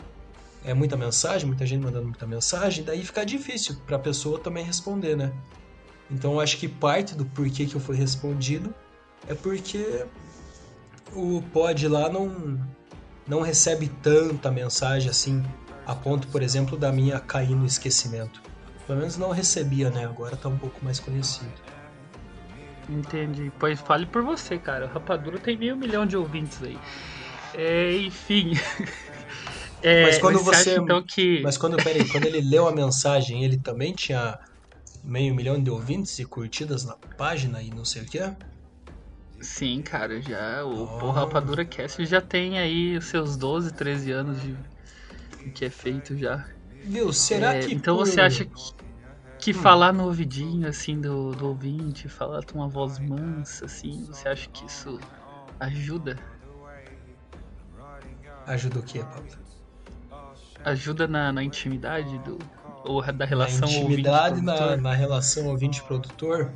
[0.63, 4.63] é muita mensagem, muita gente mandando muita mensagem, daí fica difícil para a pessoa também
[4.63, 5.33] responder, né?
[6.09, 8.73] Então eu acho que parte do porquê que eu fui respondido
[9.27, 10.05] é porque
[11.13, 12.59] o pod lá não
[13.27, 15.43] não recebe tanta mensagem assim,
[15.85, 18.41] a ponto, por exemplo, da minha cair no esquecimento.
[18.87, 20.05] Pelo menos não recebia, né?
[20.05, 21.68] Agora tá um pouco mais conhecido.
[22.89, 23.51] Entendi.
[23.59, 24.85] Pois fale por você, cara.
[24.85, 26.77] O Rapadura tem meio milhão de ouvintes aí.
[27.55, 28.51] É, enfim.
[29.81, 31.41] É, Mas quando você acha, então que.
[31.41, 34.37] Mas quando, peraí, quando ele leu a mensagem, ele também tinha
[35.03, 38.19] meio milhão de ouvintes e curtidas na página e não sei o que?
[39.41, 40.63] Sim, cara, já.
[40.65, 41.11] O Oh.
[41.11, 44.55] Rapadura Cast já tem aí os seus 12, 13 anos de
[45.45, 46.45] de que é feito já.
[46.83, 47.13] Viu?
[47.13, 47.73] Será É, que.
[47.73, 48.51] então por- você acha que,
[49.39, 49.53] que Hum.
[49.53, 54.47] falar no ouvidinho assim do, do ouvinte, falar com uma voz mansa assim, você acha
[54.49, 54.99] que isso
[55.59, 56.19] ajuda?
[58.47, 59.29] Ajuda o quê, Pablo?
[60.65, 62.37] Ajuda na, na intimidade do
[62.83, 66.51] ou da Na relação intimidade, na, na relação ouvinte-produtor?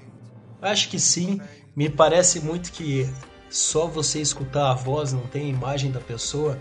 [0.61, 1.41] Acho que sim.
[1.75, 3.07] Me parece muito que
[3.49, 6.57] só você escutar a voz, não tem a imagem da pessoa,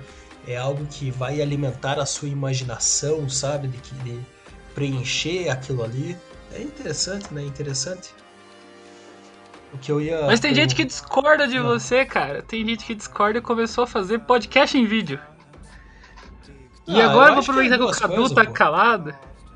[0.46, 3.68] é algo que vai alimentar a sua imaginação, sabe?
[3.68, 4.20] De, que, de
[4.74, 6.16] preencher aquilo ali.
[6.54, 7.42] É interessante, né?
[7.42, 8.14] Interessante.
[9.72, 10.26] O que eu ia.
[10.26, 11.64] Mas tem gente que discorda de Não.
[11.66, 12.42] você, cara.
[12.42, 15.18] Tem gente que discorda e começou a fazer podcast em vídeo.
[16.86, 18.52] E Ah, agora eu vou acho que é aproveitar que, o Cadu coisas, tá pô.
[18.52, 19.14] calado.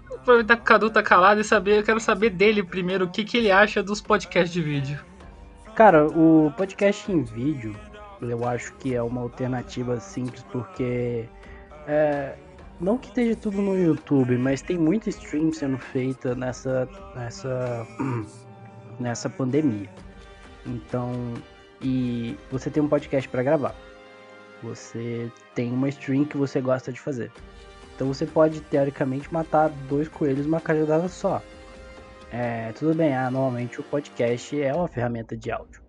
[0.08, 3.08] Vou aproveitar que o Cadu tá calado e saber, eu quero saber dele primeiro o
[3.10, 4.98] que, que ele acha dos podcasts de vídeo.
[5.74, 7.76] Cara, o podcast em vídeo,
[8.22, 11.28] eu acho que é uma alternativa simples, porque
[11.86, 12.34] é,
[12.80, 17.86] não que esteja tudo no YouTube, mas tem muita stream sendo feita nessa nessa
[19.00, 19.88] nessa pandemia.
[20.64, 21.34] Então,
[21.80, 23.74] e você tem um podcast para gravar.
[24.62, 27.30] Você tem uma stream que você gosta de fazer.
[27.94, 31.42] Então você pode teoricamente matar dois coelhos uma cajadada só.
[32.30, 35.80] É, tudo bem, ah, normalmente o podcast é uma ferramenta de áudio.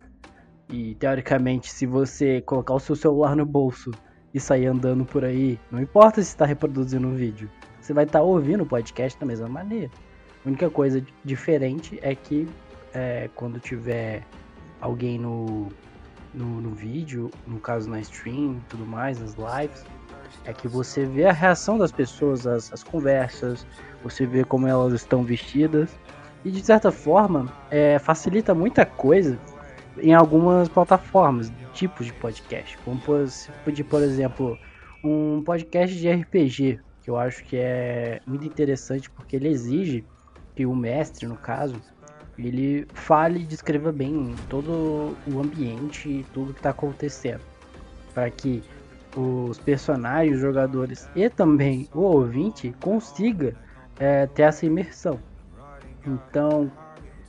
[0.70, 3.92] E teoricamente, se você colocar o seu celular no bolso
[4.34, 8.20] e sair andando por aí, não importa se está reproduzindo um vídeo, você vai estar
[8.20, 9.90] tá ouvindo o podcast da mesma maneira.
[10.46, 12.48] A única coisa diferente é que
[12.94, 14.26] é, quando tiver
[14.82, 15.70] alguém no,
[16.34, 19.86] no, no, vídeo, no caso na stream tudo mais, nas lives,
[20.46, 23.66] é que você vê a reação das pessoas, as, as conversas,
[24.04, 25.98] você vê como elas estão vestidas.
[26.46, 29.38] E de certa forma, é, facilita muita coisa
[30.02, 32.78] em algumas plataformas, tipos de podcast.
[32.80, 33.26] Como por,
[33.90, 34.58] por exemplo,
[35.04, 40.06] um podcast de RPG, que eu acho que é muito interessante porque ele exige
[40.56, 41.76] que o mestre, no caso,
[42.38, 47.42] ele fale e descreva bem todo o ambiente e tudo que está acontecendo.
[48.14, 48.64] Para que
[49.16, 53.56] os personagens, os jogadores e também o ouvinte consiga
[54.00, 55.20] é, ter essa imersão.
[56.06, 56.72] Então,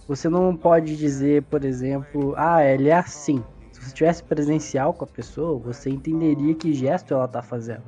[0.08, 3.44] você não pode dizer, por exemplo, ah, ele é assim.
[3.70, 7.84] Se você tivesse presencial com a pessoa, você entenderia que gesto ela está fazendo.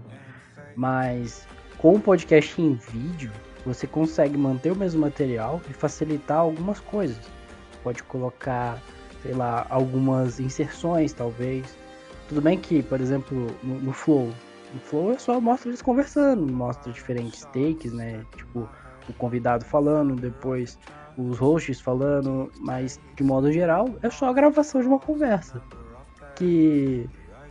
[0.76, 3.32] Mas com o podcast em vídeo,
[3.64, 7.18] você consegue manter o mesmo material e facilitar algumas coisas.
[7.82, 8.78] Pode colocar,
[9.22, 11.74] sei lá, algumas inserções, talvez.
[12.28, 14.30] Tudo bem que, por exemplo, no, no Flow,
[14.74, 18.24] no Flow é só mostra eles conversando, mostra diferentes takes, né?
[18.36, 18.68] Tipo,
[19.08, 20.78] o convidado falando, depois
[21.28, 25.62] os hosts falando, mas de modo geral é só a gravação de uma conversa.
[26.36, 27.08] Que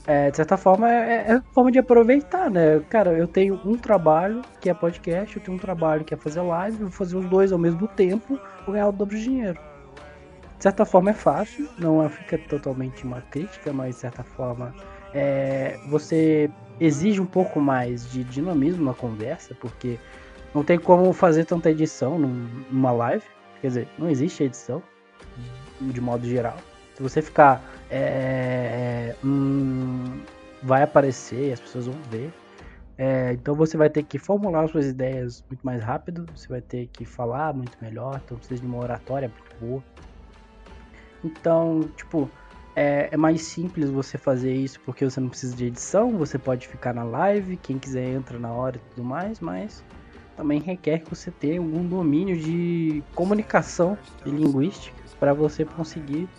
[0.08, 2.80] é, de certa forma é, é forma de aproveitar, né?
[2.90, 6.42] Cara, eu tenho um trabalho que é podcast, eu tenho um trabalho que é fazer
[6.42, 9.60] live, vou fazer os dois ao mesmo tempo, vou ganhar o dobro de dinheiro.
[10.58, 14.74] De certa forma é fácil, não é, fica totalmente uma crítica, mas de certa forma
[15.14, 20.00] é, você exige um pouco mais de dinamismo na conversa, porque
[20.54, 23.24] não tem como fazer tanta edição numa live.
[23.62, 24.82] Quer dizer, não existe edição,
[25.82, 26.58] de modo geral.
[26.96, 27.62] Se você ficar.
[27.92, 30.22] É, hum,
[30.62, 32.32] vai aparecer, as pessoas vão ver.
[32.98, 36.88] É, então você vai ter que formular suas ideias muito mais rápido, você vai ter
[36.88, 39.84] que falar muito melhor, então precisa de uma oratória muito boa.
[41.24, 42.30] Então, tipo,
[42.76, 46.68] é, é, mais simples você fazer isso porque você não precisa de edição, você pode
[46.68, 49.82] ficar na live, quem quiser entra na hora e tudo mais, mas
[50.40, 56.30] também requer que você tenha algum domínio de comunicação e linguística para você conseguir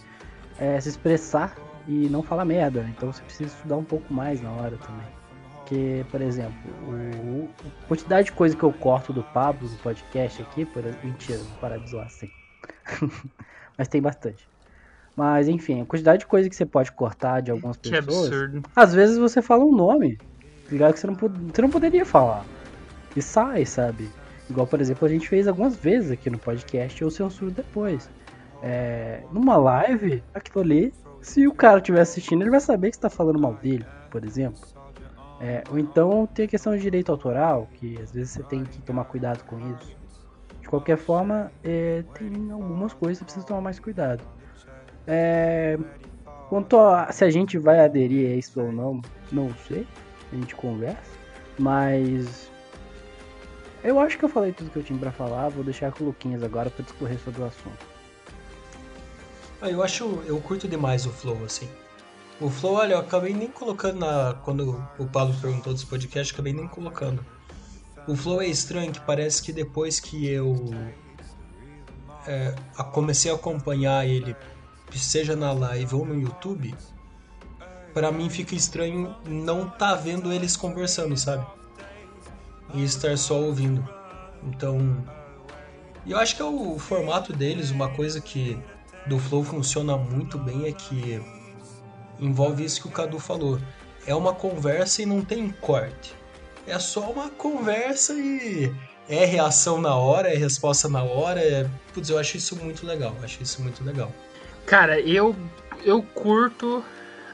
[0.58, 1.54] é, se expressar
[1.86, 2.88] e não falar merda.
[2.96, 5.06] Então você precisa estudar um pouco mais na hora também.
[5.52, 6.54] Porque, por exemplo,
[6.88, 7.46] o,
[7.84, 11.58] a quantidade de coisa que eu corto do Pablo no podcast aqui, por, mentira, vou
[11.60, 12.30] parar de zoar assim.
[13.76, 14.48] Mas tem bastante.
[15.14, 18.28] Mas enfim, a quantidade de coisa que você pode cortar de algumas que pessoas.
[18.28, 18.62] Absurdo.
[18.74, 20.18] Às vezes você fala um nome,
[20.70, 22.46] ligado que você não, você não poderia falar
[23.16, 24.10] e sai, sabe?
[24.48, 28.10] Igual, por exemplo, a gente fez algumas vezes aqui no podcast, eu censuro depois.
[28.62, 33.08] É, numa live, aquilo ali, se o cara estiver assistindo, ele vai saber que está
[33.08, 34.60] falando mal dele, por exemplo.
[35.40, 38.80] É, ou então tem a questão de direito autoral, que às vezes você tem que
[38.82, 39.96] tomar cuidado com isso.
[40.60, 44.22] De qualquer forma, é, tem algumas coisas que precisa tomar mais cuidado.
[45.06, 45.78] É,
[46.48, 49.00] quanto a se a gente vai aderir a isso ou não,
[49.32, 49.86] não sei.
[50.32, 51.18] A gente conversa.
[51.58, 52.49] Mas
[53.82, 56.06] eu acho que eu falei tudo que eu tinha para falar, vou deixar com o
[56.08, 57.86] Luquinhas agora para discorrer sobre o assunto.
[59.62, 61.68] Ah, eu acho, eu curto demais o Flow, assim.
[62.40, 64.34] O Flow, olha, eu acabei nem colocando na.
[64.42, 67.24] Quando o Paulo perguntou dos podcasts, acabei nem colocando.
[68.08, 70.54] O Flow é estranho, que parece que depois que eu
[72.26, 72.54] é,
[72.92, 74.34] comecei a acompanhar ele,
[74.92, 76.74] seja na live ou no YouTube,
[77.92, 81.46] para mim fica estranho não tá vendo eles conversando, sabe?
[82.74, 83.86] E estar só ouvindo.
[84.42, 85.04] Então,
[86.06, 88.58] eu acho que é o formato deles, uma coisa que
[89.06, 91.20] do Flow funciona muito bem é que
[92.18, 93.58] envolve isso que o Cadu falou.
[94.06, 96.14] É uma conversa e não tem corte.
[96.66, 98.72] É só uma conversa e
[99.08, 101.40] é reação na hora, é resposta na hora.
[101.40, 101.68] É...
[101.92, 103.14] Putz, eu acho isso muito legal.
[103.22, 104.12] Acho isso muito legal.
[104.66, 105.34] Cara, eu
[105.84, 106.84] eu curto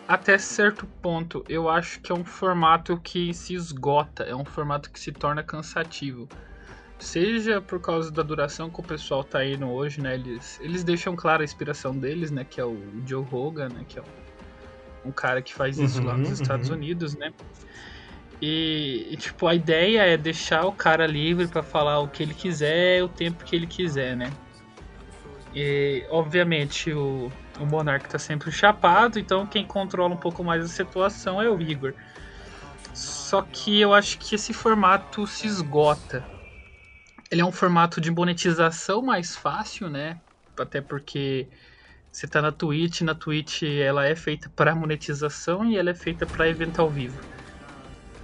[0.09, 4.91] até certo ponto, eu acho que é um formato que se esgota, é um formato
[4.91, 6.29] que se torna cansativo.
[6.99, 10.15] Seja por causa da duração que o pessoal tá indo hoje, né?
[10.15, 12.45] Eles, eles deixam clara a inspiração deles, né?
[12.49, 13.85] Que é o Joe Rogan, né?
[13.87, 16.35] Que é um, um cara que faz isso uhum, lá nos uhum.
[16.35, 17.33] Estados Unidos, né?
[18.41, 22.35] E, e, tipo, a ideia é deixar o cara livre para falar o que ele
[22.35, 24.31] quiser, o tempo que ele quiser, né?
[25.57, 30.69] E, obviamente, o, o Monark tá sempre chapado, então quem controla um pouco mais a
[30.69, 31.95] situação é o Igor.
[32.93, 36.27] Só que eu acho que esse formato se esgota.
[37.31, 40.21] Ele é um formato de monetização mais fácil, né?
[40.59, 41.49] Até porque
[42.13, 46.27] você tá na Twitch, na Twitch ela é feita para monetização e ela é feita
[46.27, 47.19] para evento ao vivo.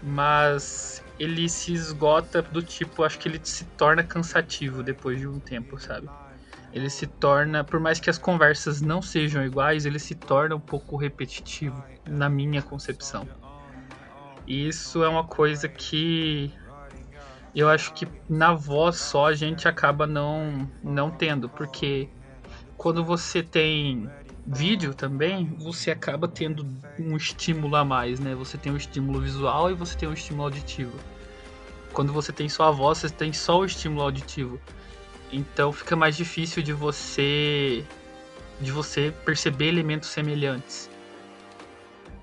[0.02, 5.40] Mas ele se esgota do tipo, acho que ele se torna cansativo depois de um
[5.40, 6.10] tempo, sabe?
[6.72, 10.60] Ele se torna, por mais que as conversas não sejam iguais, ele se torna um
[10.60, 13.28] pouco repetitivo, na minha concepção.
[14.46, 16.52] E isso é uma coisa que
[17.54, 22.08] eu acho que na voz só a gente acaba não, não tendo, porque
[22.76, 24.10] quando você tem
[24.46, 26.66] vídeo também, você acaba tendo
[26.98, 28.34] um estímulo a mais, né?
[28.34, 30.98] Você tem um estímulo visual e você tem um estímulo auditivo.
[31.92, 34.58] Quando você tem só a voz, você tem só o estímulo auditivo.
[35.32, 37.84] Então fica mais difícil de você
[38.60, 40.88] de você perceber elementos semelhantes.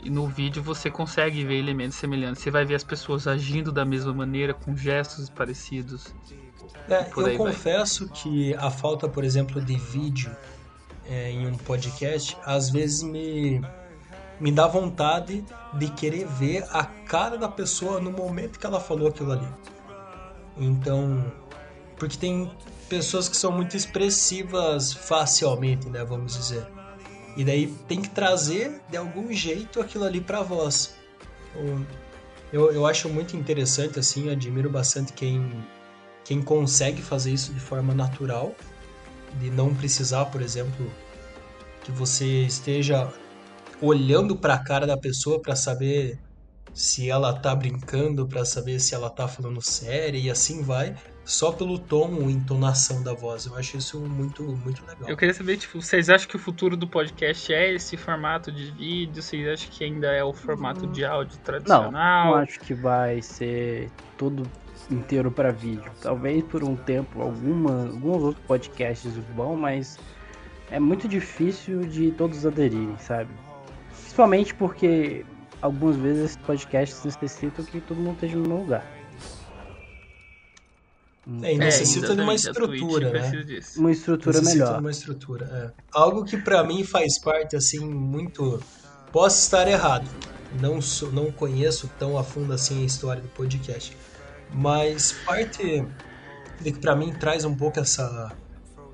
[0.02, 2.42] E no vídeo você consegue ver elementos semelhantes.
[2.42, 6.14] Você vai ver as pessoas agindo da mesma maneira, com gestos parecidos.
[6.88, 8.16] É, eu confesso vai.
[8.16, 10.34] que a falta, por exemplo, de vídeo
[11.06, 13.62] é, em um podcast, às vezes me,
[14.40, 15.44] me dá vontade
[15.74, 19.48] de querer ver a cara da pessoa no momento que ela falou aquilo ali.
[20.58, 21.26] Então,
[21.98, 22.50] porque tem
[22.90, 26.66] pessoas que são muito expressivas facialmente, né, vamos dizer.
[27.38, 30.96] E daí tem que trazer de algum jeito aquilo ali para voz.
[32.52, 35.64] Eu, eu acho muito interessante assim, admiro bastante quem
[36.26, 38.54] quem consegue fazer isso de forma natural,
[39.40, 40.92] de não precisar, por exemplo,
[41.84, 43.12] que você esteja
[43.82, 46.20] olhando para a cara da pessoa para saber
[46.72, 50.96] se ela tá brincando, para saber se ela tá falando sério e assim vai
[51.30, 53.46] só pelo tom ou entonação da voz.
[53.46, 55.08] Eu acho isso muito, muito legal.
[55.08, 58.72] Eu queria saber, tipo, vocês acham que o futuro do podcast é esse formato de
[58.72, 59.22] vídeo?
[59.22, 61.92] Vocês acham que ainda é o formato de áudio tradicional?
[61.92, 64.42] Não, não acho que vai ser tudo
[64.90, 65.92] inteiro para vídeo.
[66.02, 70.00] Talvez por um tempo alguma, alguns outros podcasts vão, mas
[70.72, 73.30] é muito difícil de todos aderirem, sabe?
[73.92, 75.24] Principalmente porque
[75.62, 78.99] algumas vezes esses podcasts necessitam que todo mundo esteja no mesmo lugar.
[81.44, 83.32] É, e necessita é, de uma estrutura, né?
[83.78, 84.74] Uma estrutura necessita melhor.
[84.76, 85.82] De uma estrutura, é.
[85.92, 88.62] Algo que para mim faz parte, assim, muito...
[89.12, 90.10] Posso estar errado.
[90.60, 93.96] Não, sou, não conheço tão a fundo assim a história do podcast.
[94.52, 95.86] Mas parte
[96.60, 98.32] de que para mim traz um pouco essa,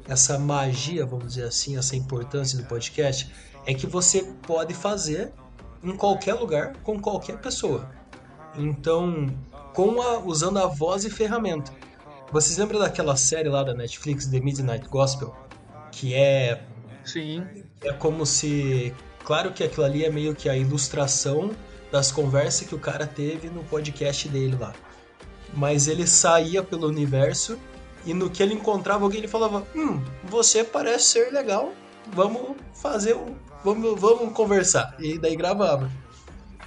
[0.08, 3.32] essa magia, vamos dizer assim, essa importância do podcast,
[3.66, 5.32] é que você pode fazer
[5.84, 7.90] em qualquer lugar, com qualquer pessoa.
[8.58, 9.28] Então,
[9.74, 11.72] com a, usando a voz e ferramenta.
[12.32, 15.36] Vocês lembram daquela série lá da Netflix, The Midnight Gospel?
[15.92, 16.64] Que é.
[17.04, 17.46] Sim.
[17.82, 18.94] É como se.
[19.24, 21.52] Claro que aquilo ali é meio que a ilustração
[21.92, 24.74] das conversas que o cara teve no podcast dele lá.
[25.54, 27.58] Mas ele saía pelo universo
[28.06, 31.74] e no que ele encontrava alguém ele falava: Hum, você parece ser legal,
[32.14, 33.36] vamos fazer um.
[33.64, 34.96] Vamos, vamos conversar.
[35.00, 35.90] E daí gravava.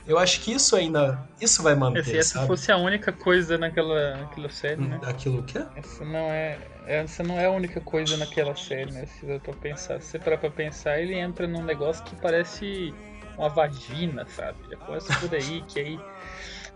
[0.09, 1.23] Eu acho que isso ainda.
[1.39, 2.03] Isso vai manter.
[2.03, 4.99] Se essa fosse a única coisa naquela, naquela série, né?
[5.03, 5.63] Aquilo o quê?
[5.77, 6.59] Essa não é.
[6.87, 9.05] Essa não é a única coisa naquela série, né?
[9.05, 10.01] Se eu tô pensar.
[10.01, 12.95] Se você parar pra pensar, ele entra num negócio que parece
[13.37, 14.57] uma vagina, sabe?
[14.71, 16.01] Já começa por aí, que aí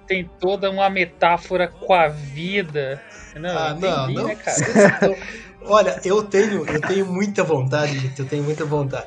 [0.06, 3.02] tem toda uma metáfora com a vida.
[3.34, 4.24] Não, ah, entendi, não, não.
[4.26, 5.16] Né, cara?
[5.64, 9.06] Olha, eu tenho, eu tenho muita vontade, eu tenho muita vontade.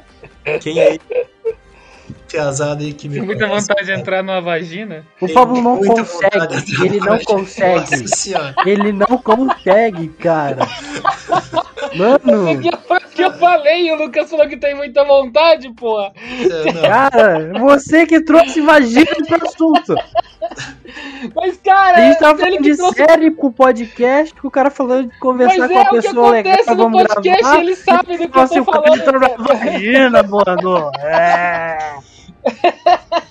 [0.62, 1.00] Quem aí
[2.80, 3.96] aí que me Tem muita conhece, vontade cara.
[3.96, 5.06] de entrar numa vagina?
[5.22, 6.86] O Pablo não consegue.
[6.86, 8.06] Ele não consegue.
[8.66, 10.68] Ele não consegue, cara.
[11.96, 12.62] Mano.
[13.14, 16.12] que eu falei, o Lucas falou que tem muita vontade, porra.
[16.18, 19.96] É, cara, você que trouxe vagina pro assunto.
[21.34, 22.96] Mas, cara, a gente tava falando de trouxe...
[22.96, 26.58] série pro podcast, com o cara falando de conversar Mas com é, a pessoa legal.
[26.66, 29.38] Mas no podcast, gravar, ele sabe do que eu tô falando.
[29.40, 30.92] Vagina, mano.
[31.00, 32.15] É.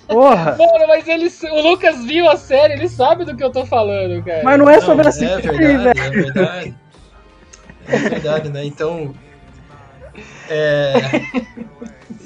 [0.07, 0.55] Porra!
[0.57, 4.23] Mano, mas ele, o Lucas viu a série, ele sabe do que eu tô falando,
[4.23, 4.43] cara.
[4.43, 6.75] Mas não é sobre não, a série, é verdade, É verdade.
[7.87, 8.65] É verdade, né?
[8.65, 9.13] Então.
[10.49, 10.93] É...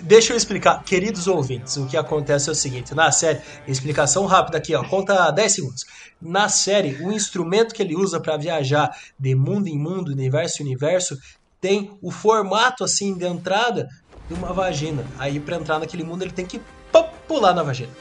[0.04, 4.58] Deixa eu explicar, queridos ouvintes, o que acontece é o seguinte: na série, explicação rápida
[4.58, 5.86] aqui, ó, conta 10 segundos.
[6.20, 10.66] Na série, o instrumento que ele usa para viajar de mundo em mundo, universo em
[10.66, 11.18] universo,
[11.62, 13.88] tem o formato assim de entrada
[14.28, 15.06] de uma vagina.
[15.18, 16.60] Aí para entrar naquele mundo ele tem que
[17.30, 17.94] pular na vagina.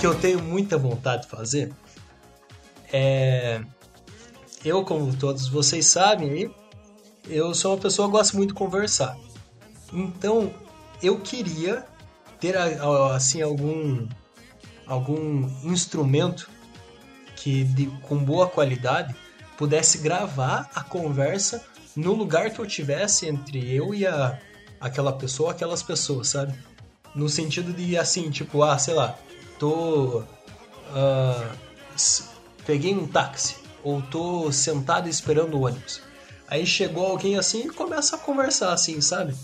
[0.00, 1.72] que eu tenho muita vontade de fazer
[2.92, 3.60] é.
[4.64, 6.52] Eu, como todos vocês sabem
[7.28, 9.16] eu sou uma pessoa que gosta muito de conversar.
[9.92, 10.52] Então,
[11.02, 11.84] eu queria
[12.40, 14.08] ter assim algum
[14.86, 16.50] algum instrumento
[17.36, 19.14] que de, com boa qualidade
[19.56, 21.64] pudesse gravar a conversa
[21.94, 24.38] no lugar que eu tivesse entre eu e a,
[24.80, 26.54] aquela pessoa, aquelas pessoas, sabe?
[27.14, 29.18] No sentido de assim, tipo, ah, sei lá,
[29.58, 30.24] tô.
[30.90, 31.52] Uh,
[32.66, 36.02] peguei um táxi, ou tô sentado esperando o ônibus.
[36.52, 39.34] Aí chegou alguém assim e começa a conversar assim, sabe?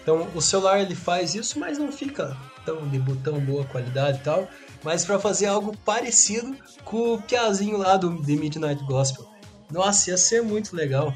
[0.00, 4.20] Então o celular ele faz isso, mas não fica tão de botão boa qualidade e
[4.20, 4.48] tal.
[4.84, 9.28] Mas para fazer algo parecido com o piazinho lá do The Midnight Gospel.
[9.72, 11.12] Nossa, ia ser muito legal.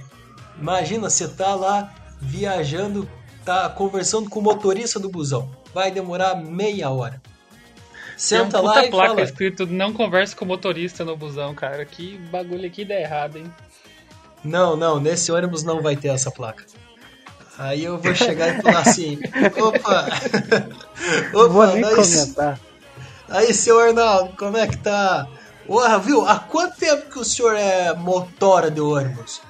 [0.58, 3.08] Imagina, você tá lá viajando,
[3.44, 5.48] tá conversando com o motorista do busão.
[5.72, 7.22] Vai demorar meia hora.
[8.16, 9.22] Senta Tem um lá e placa fala.
[9.22, 11.84] escrito não converse com o motorista no busão, cara.
[11.84, 13.44] Que bagulho aqui dá errado, hein?
[14.42, 16.64] Não, não, nesse ônibus não vai ter essa placa.
[17.58, 19.18] Aí eu vou chegar e falar assim,
[19.58, 20.08] opa!
[21.34, 22.58] opa, vou nem aí, comentar.
[23.28, 25.28] Aí, seu Arnaldo, como é que tá?
[25.66, 26.26] Porra, viu?
[26.26, 29.42] Há quanto tempo que o senhor é motora de ônibus?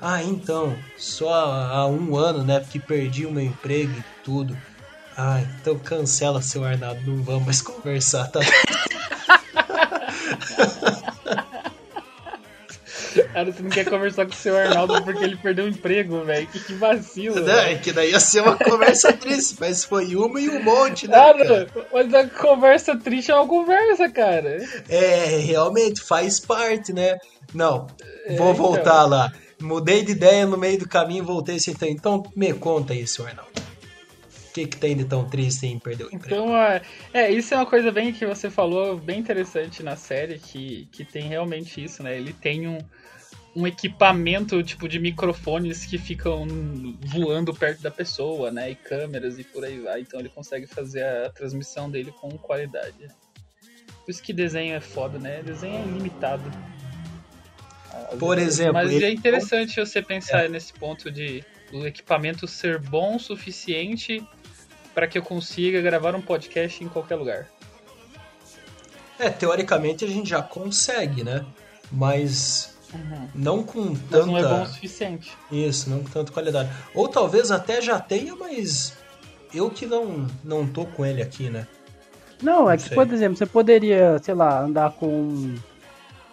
[0.00, 2.60] Ah, então, só há um ano, né?
[2.60, 4.56] Porque perdi o meu emprego e tudo.
[5.16, 8.40] Ah, então cancela, seu Arnaldo, não vamos mais conversar, tá?
[13.32, 16.46] Cara, você não quer conversar com o seu Arnaldo porque ele perdeu o emprego, velho.
[16.46, 17.40] Que, que vacilo.
[17.40, 21.06] Não, é que daí ia ser uma conversa triste, mas foi uma e um monte,
[21.06, 21.14] né?
[21.14, 21.86] Cara, cara?
[21.92, 24.64] mas a conversa triste é uma conversa, cara.
[24.88, 27.18] É, realmente, faz parte, né?
[27.54, 27.86] Não,
[28.26, 29.08] é, vou voltar então.
[29.08, 29.32] lá.
[29.60, 31.74] Mudei de ideia no meio do caminho voltei assim.
[31.82, 33.68] Então, me conta isso, Arnaldo
[34.58, 36.26] que, que tem de tão triste em perder o emprego?
[36.26, 40.38] Então, é, é, isso é uma coisa bem que você falou, bem interessante na série,
[40.38, 42.16] que, que tem realmente isso, né?
[42.16, 42.78] Ele tem um,
[43.58, 46.46] um equipamento tipo de microfones que ficam
[47.04, 48.70] voando perto da pessoa, né?
[48.70, 50.02] E câmeras e por aí vai.
[50.02, 53.08] Então ele consegue fazer a transmissão dele com qualidade.
[54.04, 55.42] Por isso que desenho é foda, né?
[55.42, 56.48] Desenho é ilimitado.
[58.20, 58.74] Por exemplo.
[58.74, 59.06] Mas ele...
[59.06, 60.48] é interessante você pensar é.
[60.48, 64.24] nesse ponto de o equipamento ser bom o suficiente
[64.94, 67.48] para que eu consiga gravar um podcast em qualquer lugar.
[69.18, 71.44] É, teoricamente a gente já consegue, né?
[71.90, 73.28] Mas uhum.
[73.34, 74.18] não com tanta.
[74.18, 75.36] Mas não é bom o suficiente.
[75.50, 76.70] Isso, não com tanta qualidade.
[76.94, 78.96] Ou talvez até já tenha, mas
[79.52, 81.66] eu que não, não tô com ele aqui, né?
[82.42, 85.54] Não, é que, por exemplo, você poderia, sei lá, andar com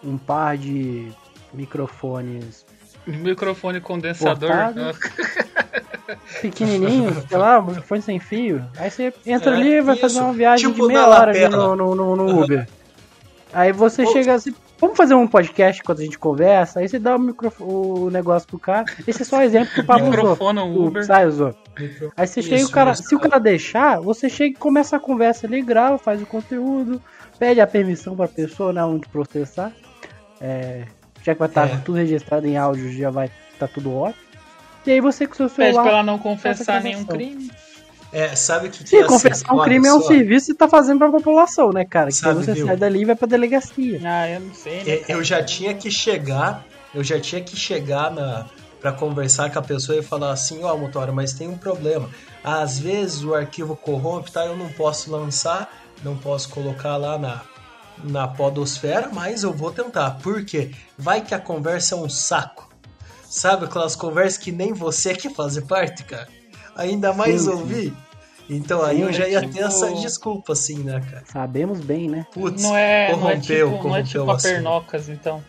[0.04, 1.10] um par de
[1.52, 2.64] microfones.
[3.06, 4.50] Microfone condensador.
[6.40, 8.64] pequenininho, sei lá, microfone sem fio.
[8.76, 10.02] Aí você entra é, ali e vai isso.
[10.02, 12.68] fazer uma viagem tipo de meia hora ali no, no, no, no Uber.
[13.52, 16.98] Aí você Pô, chega assim, vamos fazer um podcast quando a gente conversa, aí você
[16.98, 18.84] dá o, microfone, o negócio pro cara.
[19.06, 20.82] Esse é só um exemplo que o Pablo Microfone, usou.
[20.82, 21.04] O Uber.
[21.04, 21.54] Sai, usou.
[22.16, 25.46] Aí você chega o cara, se o cara deixar, você chega e começa a conversa
[25.46, 27.02] ali, grava, faz o conteúdo,
[27.38, 29.72] pede a permissão pra pessoa, né, onde processar.
[30.40, 30.84] É,
[31.22, 31.76] já que vai estar é.
[31.84, 34.24] tudo registrado em áudio, já vai estar tá tudo ótimo.
[34.86, 35.72] E aí você com seu celular.
[35.72, 37.50] Pede pra ela não confessar nenhum crime.
[38.12, 41.10] É, sabe o que, Sim, confessar um crime é um serviço que tá fazendo pra
[41.10, 42.08] população, né, cara?
[42.08, 42.66] Que sabe, você viu?
[42.66, 44.00] sai dali e vai pra delegacia.
[44.04, 44.92] Ah, eu não sei, né?
[44.92, 48.46] É, eu já tinha que chegar, eu já tinha que chegar na
[48.80, 52.08] para conversar com a pessoa e falar assim, ó, oh, motora, mas tem um problema.
[52.44, 54.46] Às vezes o arquivo corrompe, tá?
[54.46, 55.72] Eu não posso lançar,
[56.04, 57.42] não posso colocar lá na
[58.04, 60.12] na podosfera, mas eu vou tentar.
[60.22, 60.70] Por quê?
[60.98, 62.68] Vai que a conversa é um saco.
[63.28, 66.28] Sabe aquelas conversas que nem você quer fazer parte, cara?
[66.76, 67.90] Ainda mais sim, ouvir.
[67.90, 67.96] Sim.
[68.48, 69.54] Então aí eu já ia tipo...
[69.54, 71.24] ter essa desculpa, assim, né, cara?
[71.26, 72.26] Sabemos bem, né?
[72.32, 75.44] Putz, não é, corrompeu, não é tipo, corrompeu não é tipo a Pernocas, então.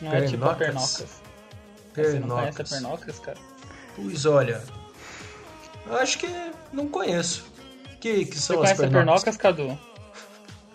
[0.00, 0.22] Não pernocas?
[0.22, 1.06] é tipo a Pernocas.
[1.92, 2.12] Pernocas.
[2.12, 3.38] Você não conhece a Pernocas, cara?
[3.94, 4.62] Pois olha,
[5.90, 6.28] acho que
[6.72, 7.44] não conheço.
[8.00, 9.78] Que, que são Você as conhece a Pernocas, Cadu?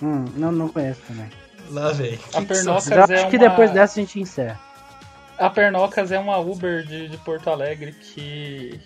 [0.01, 1.29] Hum, não, não conheço também.
[1.69, 2.19] Lá vem.
[2.33, 3.29] A Pernocas é Acho uma...
[3.29, 4.59] que depois dessa a gente encerra.
[5.37, 8.79] A Pernocas é uma Uber de, de Porto Alegre que,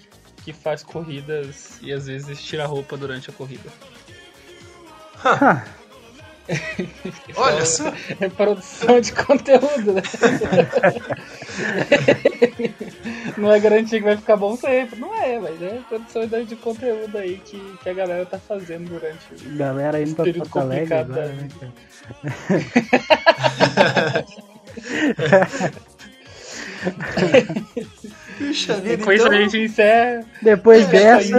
[0.47, 3.69] que faz corridas e às vezes tira roupa durante a corrida.
[7.35, 7.91] Olha só!
[8.21, 10.01] É produção de conteúdo, né?
[13.37, 14.97] não é garantia que vai ficar bom sempre.
[14.97, 19.19] Não é, mas é produção de conteúdo aí que, que a galera tá fazendo durante
[19.33, 21.49] o galera indo pra Porto Alegre agora, né,
[28.37, 29.33] Puxa vida, Depois então...
[29.33, 30.25] a gente encerra.
[30.41, 31.37] Depois é, dessa.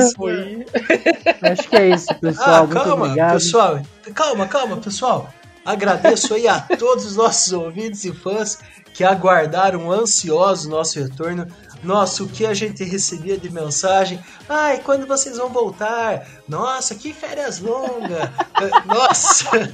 [1.42, 2.48] Acho que é isso, pessoal.
[2.48, 3.32] Ah, Muito calma, obrigado.
[3.34, 3.82] pessoal.
[4.14, 5.32] Calma, calma, pessoal.
[5.64, 8.58] Agradeço aí a todos os nossos ouvintes e fãs
[8.94, 11.46] que aguardaram ansiosos o nosso retorno.
[11.82, 14.18] Nossa, o que a gente recebia de mensagem?
[14.48, 16.26] Ai, quando vocês vão voltar?
[16.48, 18.28] Nossa, que férias longas!
[18.86, 19.72] Nossa!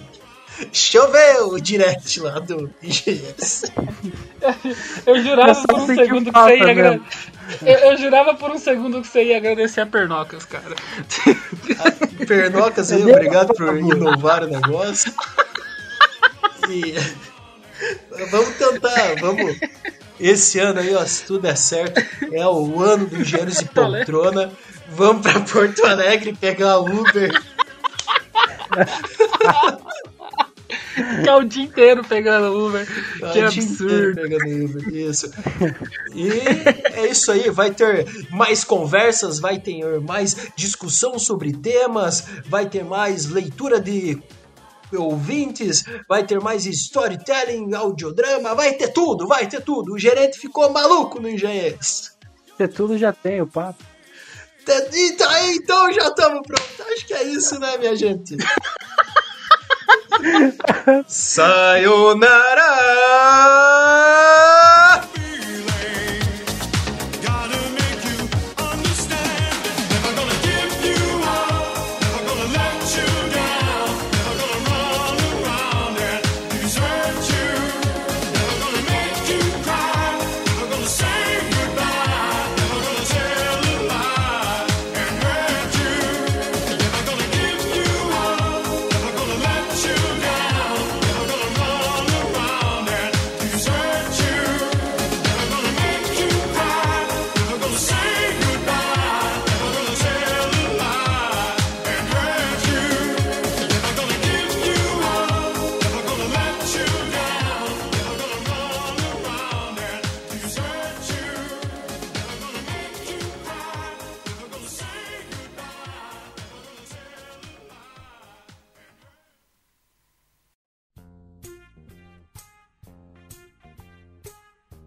[0.72, 3.64] Choveu o direct lá do IGS.
[5.06, 7.00] Eu jurava por um segundo que você ia agra-
[7.62, 10.74] eu, eu jurava por um segundo que você ia agradecer a Pernocas, cara.
[12.26, 15.12] Pernocas aí, obrigado por inovar o negócio.
[16.68, 16.94] E
[18.30, 19.56] vamos tentar, vamos.
[20.20, 22.00] Esse ano aí, ó, se tudo der certo,
[22.32, 24.52] é o ano do Engenheiros de Poltrona.
[24.88, 27.30] Vamos pra Porto Alegre pegar Uber.
[31.18, 32.86] Ficar o dia inteiro pegando Uber.
[32.86, 34.14] Que o dia inteiro absurdo.
[34.14, 35.30] pegando Uber, Isso.
[36.14, 36.28] E
[36.92, 42.84] é isso aí, vai ter mais conversas, vai ter mais discussão sobre temas, vai ter
[42.84, 44.22] mais leitura de
[44.96, 49.94] ouvintes, vai ter mais storytelling, audiodrama, vai ter tudo, vai ter tudo.
[49.94, 52.12] O gerente ficou maluco no Engenheiros.
[52.56, 53.82] Você tudo já tem, o papo.
[54.64, 54.72] Tá
[55.30, 56.80] aí, então já estamos prontos.
[56.92, 58.36] Acho que é isso, né, minha gente?
[61.06, 62.70] Sayonara!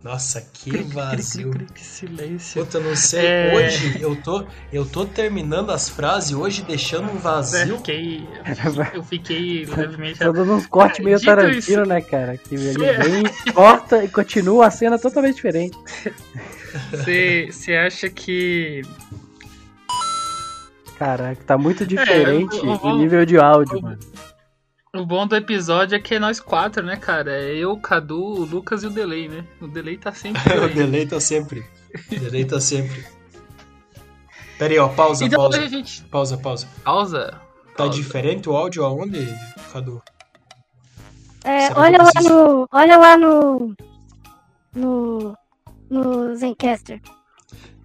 [0.07, 1.51] Nossa, que vazio.
[1.73, 2.63] Que silêncio.
[2.63, 3.25] Puta, eu não sei.
[3.25, 3.53] É.
[3.55, 7.75] Hoje eu tô, eu tô terminando as frases hoje deixando um É, vazio.
[7.77, 8.25] fiquei,
[8.93, 10.19] eu fiquei levemente.
[10.19, 12.37] Tô dando uns cortes meio Dito Tarantino, isso- né, cara?
[12.37, 12.93] Que ele É.
[12.99, 15.77] vem, corta e continua a cena totalmente diferente.
[16.93, 18.83] Você acha que.
[20.97, 23.99] Caraca, tá muito diferente eu- eu o vou- nível de áudio, eu- mano.
[24.97, 27.31] O bom do episódio é que é nós quatro, né, cara?
[27.31, 29.45] É eu, o Cadu, o Lucas e o Delay, né?
[29.61, 30.41] O Delay tá sempre.
[30.57, 30.73] o aí.
[30.73, 31.63] delay tá sempre.
[32.11, 33.05] O delay tá sempre.
[34.57, 35.61] Pera aí, ó, pausa, Então pausa.
[35.61, 36.03] a gente.
[36.05, 36.67] Pausa, pausa.
[36.83, 37.41] Pausa.
[37.75, 37.93] Tá Pausa.
[37.93, 39.27] diferente o áudio aonde,
[39.71, 40.01] Cadu?
[41.43, 42.67] É, Será olha lá no.
[42.71, 43.75] Olha lá no.
[44.75, 45.37] No.
[45.89, 46.99] No Zencaster.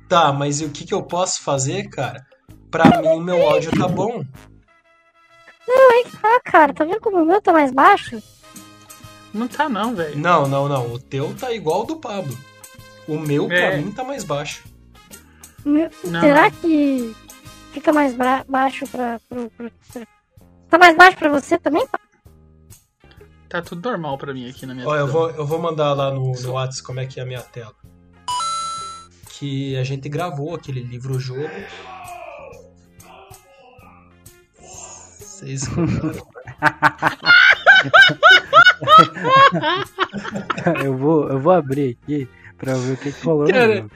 [0.08, 2.24] Tá, mas e o que, que eu posso fazer, cara?
[2.70, 4.24] Pra mim, o meu áudio tá bom.
[5.68, 8.22] Ah, cara, tá vendo como o meu tá mais baixo?
[9.32, 10.18] Não tá, não, velho.
[10.18, 10.92] Não, não, não.
[10.92, 12.36] O teu tá igual ao do Pablo.
[13.08, 13.76] O meu, pra É.
[13.78, 14.62] mim, tá mais baixo.
[15.64, 16.20] Meu- Não.
[16.20, 17.14] Será que
[17.72, 20.06] fica mais bra- baixo pra, pro- pro- pra-
[20.68, 21.86] Tá mais baixo pra você também?
[23.48, 25.12] Tá tudo normal pra mim aqui na minha Ó, eu tela.
[25.12, 27.74] vou, eu vou mandar lá no, no WhatsApp como é que é a minha tela.
[29.38, 31.48] Que a gente gravou aquele livro-jogo.
[35.42, 35.66] Vocês
[40.84, 43.48] eu, vou, eu vou abrir aqui pra ver o que, que rolou.
[43.48, 43.86] Cara,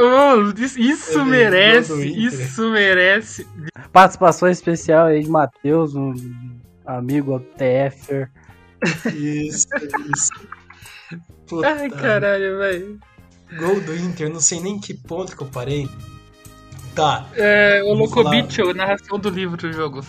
[0.00, 3.46] ô, isso- merece, isso merece.
[3.92, 6.14] Participação especial aí de Matheus, um
[6.86, 8.30] amigo TFer.
[9.14, 9.66] Isso,
[10.14, 10.30] isso.
[11.48, 12.98] Puta, Ai, caralho, velho.
[13.58, 15.88] Gol do Inter, não sei nem que ponto que eu parei.
[16.94, 20.04] Tá, É, o Vou falar- Locobicho, narração do livro do jogo.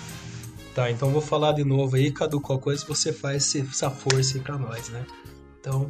[0.76, 4.44] tá, então vou falar de novo aí, Cadu, qual coisa você faz essa força aí
[4.44, 5.04] pra nós, né?
[5.60, 5.90] Então,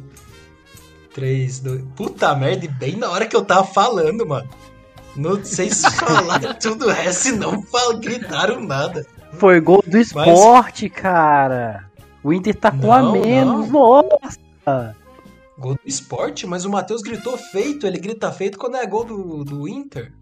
[1.14, 1.82] 3, 2...
[1.94, 4.48] Puta merda, bem na hora que eu tava falando, mano.
[5.14, 7.62] Não sei se falaram tudo o resto e não
[8.00, 9.04] gritaram nada.
[9.34, 11.90] Foi gol do esporte, cara.
[12.22, 13.68] O Inter tá com a Não, menos.
[13.70, 14.96] Nossa.
[15.58, 17.86] Gol do esporte, mas o Matheus gritou feito.
[17.86, 20.12] Ele grita feito quando é gol do, do Inter.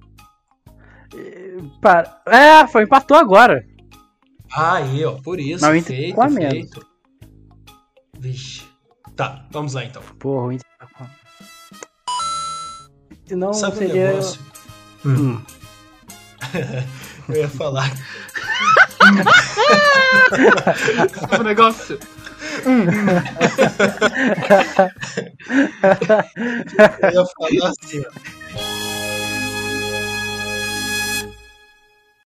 [1.81, 2.23] Para...
[2.27, 3.65] É, foi, empatou agora.
[4.55, 5.65] Aí, ó, por isso.
[5.65, 6.53] Mas o Inter feito, com a menos.
[6.53, 6.87] feito.
[8.19, 8.65] Vixe.
[9.17, 10.03] Tá, vamos lá então.
[10.19, 11.07] Porra, o Inter tá com.
[13.27, 14.07] Senão Sabe um seria.
[14.09, 14.41] negócio?
[15.07, 15.41] Hum.
[17.29, 17.91] Eu ia falar.
[21.21, 21.99] Sabe o negócio?
[27.03, 28.34] Eu ia falar assim, ó.